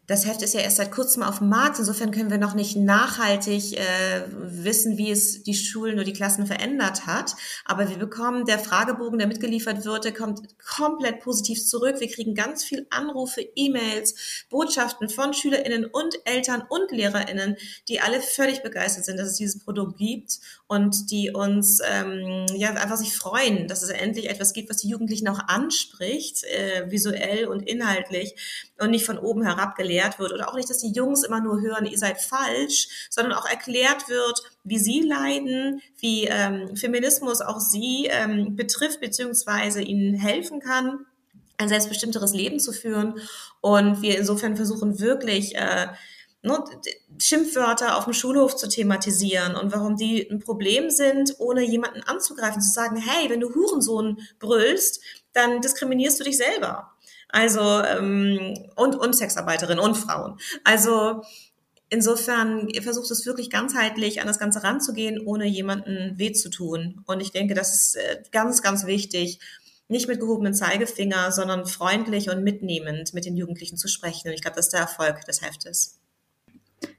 Das 0.09 0.27
Heft 0.27 0.43
ist 0.43 0.53
ja 0.53 0.61
erst 0.61 0.79
seit 0.79 0.91
kurzem 0.91 1.23
auf 1.23 1.38
dem 1.38 1.49
Markt. 1.49 1.79
Insofern 1.79 2.11
können 2.11 2.31
wir 2.31 2.38
noch 2.38 2.55
nicht 2.55 2.77
nachhaltig 2.77 3.79
äh, 3.79 4.25
wissen, 4.29 4.99
wie 4.99 5.12
es 5.12 5.45
die 5.45 5.55
Schulen 5.55 5.95
oder 5.95 6.03
die 6.03 6.12
Klassen 6.12 6.45
verändert 6.45 7.07
hat. 7.07 7.37
Aber 7.65 7.88
wir 7.88 7.99
bekommen, 7.99 8.45
der 8.45 8.59
Fragebogen, 8.59 9.21
der 9.21 9.29
mitgeliefert 9.29 9.85
wird, 9.85 10.05
der 10.05 10.12
kommt 10.12 10.41
komplett 10.59 11.21
positiv 11.21 11.65
zurück. 11.65 12.01
Wir 12.01 12.09
kriegen 12.11 12.35
ganz 12.35 12.65
viel 12.65 12.85
Anrufe, 12.91 13.43
E-Mails, 13.55 14.47
Botschaften 14.51 15.09
von 15.09 15.35
SchülerInnen 15.35 15.85
und 15.85 16.17
Eltern 16.25 16.65
und 16.69 16.91
LehrerInnen, 16.91 17.57
die 17.87 18.01
alle 18.01 18.21
völlig 18.21 18.65
begeistert 18.65 19.05
sind, 19.05 19.21
dass 19.21 19.29
es 19.29 19.37
dieses 19.37 19.62
Produkt 19.62 19.99
gibt 19.99 20.41
und 20.67 21.12
die 21.12 21.31
uns 21.31 21.81
ähm, 21.88 22.47
ja 22.57 22.71
einfach 22.71 22.97
sich 22.97 23.15
freuen, 23.17 23.69
dass 23.69 23.83
es 23.83 23.91
endlich 23.91 24.29
etwas 24.29 24.53
gibt, 24.53 24.69
was 24.69 24.79
die 24.79 24.88
Jugendlichen 24.88 25.29
auch 25.29 25.41
anspricht, 25.47 26.43
äh, 26.43 26.91
visuell 26.91 27.47
und 27.47 27.62
inhaltlich 27.62 28.35
und 28.81 28.91
nicht 28.91 29.07
von 29.07 29.19
oben 29.19 29.45
herab 29.45 29.77
gelehrt 29.92 30.18
wird 30.18 30.33
oder 30.33 30.48
auch 30.48 30.55
nicht, 30.55 30.70
dass 30.70 30.78
die 30.78 30.92
Jungs 30.92 31.22
immer 31.22 31.40
nur 31.40 31.61
hören, 31.61 31.87
ihr 31.87 31.98
seid 31.98 32.20
falsch, 32.20 33.09
sondern 33.11 33.35
auch 33.35 33.46
erklärt 33.46 34.09
wird, 34.09 34.42
wie 34.64 34.78
sie 34.78 35.00
leiden, 35.00 35.83
wie 35.98 36.24
ähm, 36.24 36.76
Feminismus 36.76 37.40
auch 37.40 37.61
sie 37.61 38.09
ähm, 38.11 38.57
betrifft, 38.57 39.00
beziehungsweise 39.00 39.83
ihnen 39.83 40.14
helfen 40.14 40.61
kann 40.61 41.07
ein 41.59 41.68
selbstbestimmteres 41.68 42.35
Leben 42.35 42.59
zu 42.59 42.72
führen. 42.72 43.20
Und 43.61 44.02
wir 44.02 44.18
insofern 44.18 44.57
versuchen 44.57 44.98
wirklich, 44.98 45.55
äh, 45.55 45.87
ne, 46.42 46.64
Schimpfwörter 47.18 47.96
auf 47.96 48.05
dem 48.05 48.14
Schulhof 48.14 48.57
zu 48.57 48.68
thematisieren 48.68 49.55
und 49.55 49.72
warum 49.72 49.96
die 49.96 50.28
ein 50.28 50.40
Problem 50.40 50.90
sind, 50.90 51.37
ohne 51.38 51.62
jemanden 51.62 52.02
anzugreifen, 52.02 52.61
zu 52.61 52.72
sagen, 52.72 52.96
hey, 52.96 53.31
wenn 53.31 53.40
du 53.40 53.55
Hurensohn 53.55 54.18
brüllst, 54.40 55.00
dann 55.35 55.61
diskriminierst 55.61 56.18
du 56.18 56.24
dich 56.24 56.37
selber. 56.37 56.91
Also 57.33 57.61
ähm, 57.83 58.55
und, 58.77 58.95
und 58.95 59.16
Sexarbeiterin 59.16 59.79
und 59.79 59.97
Frauen. 59.97 60.38
Also 60.64 61.23
insofern 61.88 62.68
versucht 62.83 63.11
es 63.11 63.27
wirklich 63.27 63.51
ganzheitlich 63.51 64.21
an 64.21 64.27
das 64.27 64.38
Ganze 64.38 64.62
ranzugehen, 64.62 65.18
ohne 65.25 65.47
jemanden 65.47 66.18
weh 66.18 66.33
zu 66.33 66.51
tun. 66.51 67.03
Und 67.07 67.21
ich 67.21 67.33
denke, 67.33 67.55
das 67.55 67.75
ist 67.75 67.97
äh, 67.97 68.23
ganz, 68.31 68.62
ganz 68.62 68.87
wichtig, 68.87 69.40
nicht 69.88 70.09
mit 70.09 70.21
gehobenen 70.21 70.55
Zeigefinger, 70.55 71.33
sondern 71.33 71.66
freundlich 71.66 72.31
und 72.31 72.45
mitnehmend 72.45 73.12
mit 73.14 73.25
den 73.25 73.37
Jugendlichen 73.37 73.77
zu 73.77 73.88
sprechen. 73.88 74.29
Und 74.29 74.35
ich 74.35 74.42
glaube, 74.42 74.57
das 74.57 74.66
ist 74.66 74.73
der 74.73 74.81
Erfolg 74.81 75.25
des 75.25 75.42
Heftes. 75.42 75.99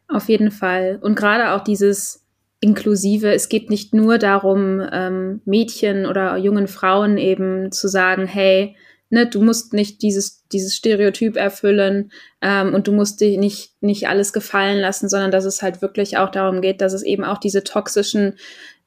Auf 0.07 0.29
jeden 0.29 0.51
Fall. 0.51 0.99
Und 1.01 1.15
gerade 1.15 1.51
auch 1.51 1.63
dieses 1.63 2.23
Inklusive. 2.59 3.33
Es 3.33 3.49
geht 3.49 3.69
nicht 3.69 3.93
nur 3.93 4.17
darum, 4.17 4.81
ähm, 4.91 5.41
Mädchen 5.43 6.05
oder 6.05 6.37
jungen 6.37 6.67
Frauen 6.67 7.17
eben 7.17 7.71
zu 7.71 7.89
sagen, 7.89 8.25
hey, 8.25 8.77
ne, 9.13 9.27
du 9.27 9.41
musst 9.41 9.73
nicht 9.73 10.01
dieses, 10.01 10.43
dieses 10.51 10.75
Stereotyp 10.75 11.37
erfüllen 11.37 12.11
ähm, 12.41 12.73
und 12.73 12.87
du 12.87 12.91
musst 12.91 13.21
dich 13.21 13.37
nicht, 13.37 13.71
nicht 13.81 14.07
alles 14.07 14.33
gefallen 14.33 14.79
lassen, 14.79 15.07
sondern 15.07 15.31
dass 15.31 15.45
es 15.45 15.61
halt 15.61 15.81
wirklich 15.81 16.17
auch 16.17 16.29
darum 16.29 16.61
geht, 16.61 16.81
dass 16.81 16.93
es 16.93 17.03
eben 17.03 17.23
auch 17.23 17.37
diese 17.37 17.63
toxischen 17.63 18.35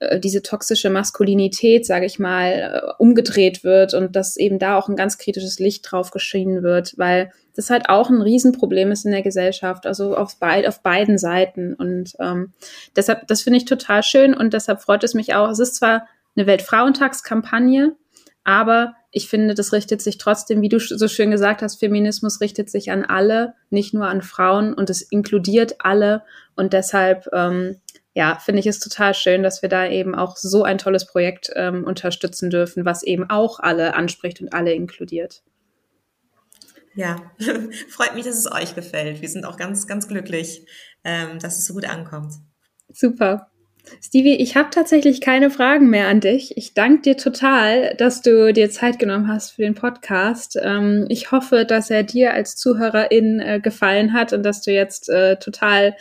äh, 0.01 0.21
diese 0.21 0.43
toxische 0.43 0.91
Maskulinität, 0.91 1.87
sage 1.87 2.05
ich 2.05 2.19
mal, 2.19 2.53
äh, 2.53 2.93
umgedreht 2.99 3.65
wird 3.65 3.95
und 3.95 4.15
dass 4.17 4.37
eben 4.37 4.59
da 4.59 4.77
auch 4.77 4.89
ein 4.89 4.97
ganz 4.97 5.17
kritisches 5.17 5.59
Licht 5.59 5.91
drauf 5.91 6.11
geschienen 6.11 6.63
wird, 6.63 6.95
weil 6.99 7.31
das 7.55 7.71
halt 7.71 7.89
auch 7.89 8.11
ein 8.11 8.21
Riesenproblem 8.21 8.91
ist 8.91 9.07
in 9.07 9.13
der 9.13 9.23
Gesellschaft, 9.23 9.87
also 9.87 10.15
auf, 10.17 10.39
beid, 10.39 10.67
auf 10.67 10.83
beiden 10.83 11.17
Seiten. 11.17 11.73
Und 11.73 12.13
ähm, 12.21 12.53
deshalb, 12.95 13.27
das 13.29 13.43
finde 13.43 13.59
ich 13.59 13.65
total 13.65 14.03
schön 14.03 14.35
und 14.35 14.53
deshalb 14.53 14.83
freut 14.83 15.05
es 15.05 15.15
mich 15.15 15.35
auch. 15.35 15.49
Es 15.49 15.61
ist 15.61 15.77
zwar 15.77 16.07
eine 16.37 16.47
Weltfrauentagskampagne, 16.47 17.97
aber 18.47 18.95
ich 19.11 19.29
finde, 19.29 19.55
das 19.55 19.73
richtet 19.73 20.01
sich 20.01 20.19
trotzdem, 20.19 20.63
wie 20.63 20.69
du 20.69 20.79
so 20.79 21.09
schön 21.09 21.33
gesagt 21.33 21.63
hast, 21.63 21.81
Feminismus 21.81 22.41
richtet 22.41 22.71
sich 22.71 22.93
an 22.93 23.05
alle, 23.05 23.55
nicht 23.71 23.93
nur 23.93 24.07
an 24.07 24.23
Frauen 24.23 24.73
und 24.73 24.89
es 24.89 25.03
inkludiert 25.03 25.77
alle. 25.81 26.23
Und 26.55 26.73
deshalb 26.73 27.27
ähm, 27.33 27.81
ja, 28.15 28.39
finde 28.39 28.61
ich 28.61 28.67
es 28.67 28.79
total 28.79 29.15
schön, 29.15 29.43
dass 29.43 29.63
wir 29.63 29.69
da 29.69 29.89
eben 29.89 30.15
auch 30.15 30.37
so 30.37 30.63
ein 30.63 30.79
tolles 30.79 31.07
Projekt 31.07 31.51
ähm, 31.57 31.83
unterstützen 31.83 32.49
dürfen, 32.49 32.85
was 32.85 33.03
eben 33.03 33.29
auch 33.29 33.59
alle 33.59 33.95
anspricht 33.95 34.41
und 34.41 34.55
alle 34.55 34.73
inkludiert. 34.73 35.43
Ja, 36.95 37.17
freut 37.89 38.15
mich, 38.15 38.25
dass 38.25 38.39
es 38.39 38.51
euch 38.51 38.77
gefällt. 38.77 39.23
Wir 39.23 39.29
sind 39.29 39.45
auch 39.45 39.57
ganz, 39.57 39.89
ganz 39.89 40.07
glücklich, 40.07 40.65
ähm, 41.03 41.41
dass 41.41 41.59
es 41.59 41.67
so 41.67 41.75
gut 41.75 41.85
ankommt. 41.85 42.35
Super. 42.93 43.51
Stevie, 44.03 44.37
ich 44.37 44.57
habe 44.57 44.71
tatsächlich 44.71 45.21
keine 45.21 45.51
Fragen 45.51 45.91
mehr 45.91 46.09
an 46.09 46.21
dich. 46.21 46.57
Ich 46.57 46.75
danke 46.75 47.03
dir 47.03 47.17
total, 47.17 47.95
dass 47.97 48.23
du 48.23 48.53
dir 48.53 48.71
Zeit 48.71 48.99
genommen 48.99 49.29
hast 49.29 49.53
für 49.53 49.63
den 49.63 49.75
Podcast. 49.75 50.59
Ähm, 50.61 51.07
ich 51.09 51.33
hoffe, 51.33 51.65
dass 51.65 51.91
er 51.91 52.03
dir 52.03 52.33
als 52.35 52.57
Zuhörerin 52.57 53.41
äh, 53.41 53.61
gefallen 53.61 54.13
hat 54.13 54.33
und 54.33 54.43
dass 54.43 54.63
du 54.63 54.73
jetzt 54.73 55.09
äh, 55.09 55.37
total 55.37 55.97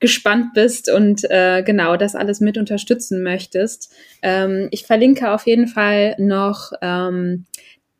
gespannt 0.00 0.54
bist 0.54 0.90
und 0.90 1.28
äh, 1.30 1.62
genau 1.62 1.96
das 1.96 2.14
alles 2.14 2.40
mit 2.40 2.58
unterstützen 2.58 3.22
möchtest. 3.22 3.92
Ähm, 4.22 4.68
ich 4.70 4.86
verlinke 4.86 5.30
auf 5.30 5.46
jeden 5.46 5.68
Fall 5.68 6.16
noch 6.18 6.72
ähm, 6.82 7.46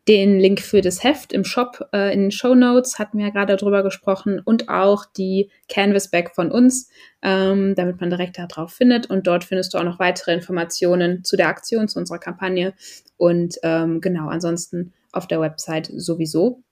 den 0.09 0.39
Link 0.39 0.59
für 0.59 0.81
das 0.81 1.03
Heft 1.03 1.33
im 1.33 1.45
Shop 1.45 1.87
äh, 1.93 2.11
in 2.11 2.21
den 2.21 2.31
Show 2.31 2.55
Notes 2.55 2.97
hatten 2.97 3.19
wir 3.19 3.27
ja 3.27 3.31
gerade 3.31 3.55
drüber 3.57 3.83
gesprochen 3.83 4.41
und 4.43 4.67
auch 4.67 5.05
die 5.05 5.51
Canvas 5.69 6.09
Bag 6.09 6.31
von 6.33 6.51
uns, 6.51 6.89
ähm, 7.21 7.75
damit 7.75 8.01
man 8.01 8.09
direkt 8.09 8.39
darauf 8.39 8.73
findet. 8.73 9.07
Und 9.07 9.27
dort 9.27 9.43
findest 9.43 9.71
du 9.73 9.77
auch 9.77 9.83
noch 9.83 9.99
weitere 9.99 10.33
Informationen 10.33 11.23
zu 11.23 11.37
der 11.37 11.47
Aktion, 11.47 11.87
zu 11.87 11.99
unserer 11.99 12.17
Kampagne. 12.17 12.73
Und 13.17 13.59
ähm, 13.61 14.01
genau, 14.01 14.29
ansonsten 14.29 14.93
auf 15.11 15.27
der 15.27 15.41
Website 15.41 15.91
sowieso. 15.95 16.63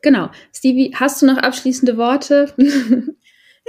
Genau. 0.00 0.30
Stevie, 0.54 0.92
hast 0.94 1.20
du 1.22 1.26
noch 1.26 1.38
abschließende 1.38 1.96
Worte? 1.96 2.54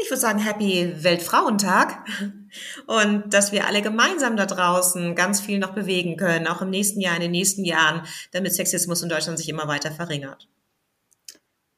Ich 0.04 0.10
würde 0.10 0.22
sagen, 0.22 0.40
Happy 0.40 0.94
Weltfrauentag 1.04 2.06
und 2.88 3.34
dass 3.34 3.52
wir 3.52 3.68
alle 3.68 3.82
gemeinsam 3.82 4.38
da 4.38 4.46
draußen 4.46 5.16
ganz 5.16 5.42
viel 5.42 5.60
noch 5.60 5.74
bewegen 5.74 6.18
können, 6.18 6.48
auch 6.48 6.62
im 6.62 6.70
nächsten 6.70 7.02
Jahr, 7.02 7.16
in 7.16 7.22
den 7.22 7.32
nächsten 7.32 7.66
Jahren, 7.66 8.04
damit 8.32 8.54
Sexismus 8.54 9.02
in 9.02 9.10
Deutschland 9.10 9.38
sich 9.38 9.50
immer 9.50 9.68
weiter 9.68 9.92
verringert. 9.92 10.48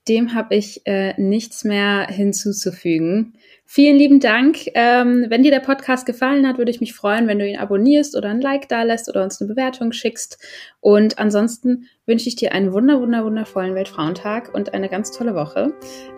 Dem 0.08 0.34
habe 0.34 0.56
ich 0.56 0.86
äh, 0.86 1.14
nichts 1.20 1.64
mehr 1.64 2.08
hinzuzufügen. 2.08 3.38
Vielen 3.66 3.98
lieben 3.98 4.20
Dank. 4.20 4.58
Ähm, 4.76 5.26
wenn 5.30 5.42
dir 5.42 5.52
der 5.52 5.60
Podcast 5.60 6.06
gefallen 6.06 6.48
hat, 6.48 6.58
würde 6.58 6.70
ich 6.70 6.80
mich 6.80 6.94
freuen, 6.94 7.28
wenn 7.28 7.40
du 7.40 7.48
ihn 7.48 7.58
abonnierst 7.58 8.16
oder 8.16 8.30
ein 8.30 8.42
Like 8.42 8.70
da 8.70 8.84
lässt 8.84 9.10
oder 9.10 9.24
uns 9.24 9.42
eine 9.42 9.48
Bewertung 9.48 9.92
schickst. 9.92 10.38
Und 10.80 11.18
ansonsten 11.18 11.88
wünsche 12.06 12.28
ich 12.28 12.36
dir 12.36 12.52
einen 12.52 12.74
wunder, 12.74 13.00
wunder, 13.02 13.24
wundervollen 13.24 13.74
Weltfrauentag 13.74 14.54
und 14.54 14.74
eine 14.74 14.90
ganz 14.90 15.12
tolle 15.12 15.34
Woche. 15.34 15.74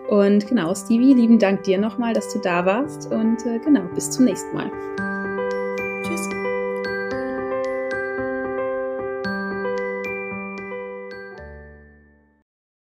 Und 0.08 0.46
genau, 0.46 0.74
Stevie, 0.74 1.14
lieben 1.14 1.38
Dank 1.38 1.62
dir 1.62 1.78
nochmal, 1.78 2.12
dass 2.12 2.32
du 2.32 2.40
da 2.40 2.66
warst. 2.66 3.10
Und 3.12 3.46
äh, 3.46 3.58
genau, 3.60 3.82
bis 3.94 4.10
zum 4.10 4.24
nächsten 4.24 4.54
Mal. 4.54 5.15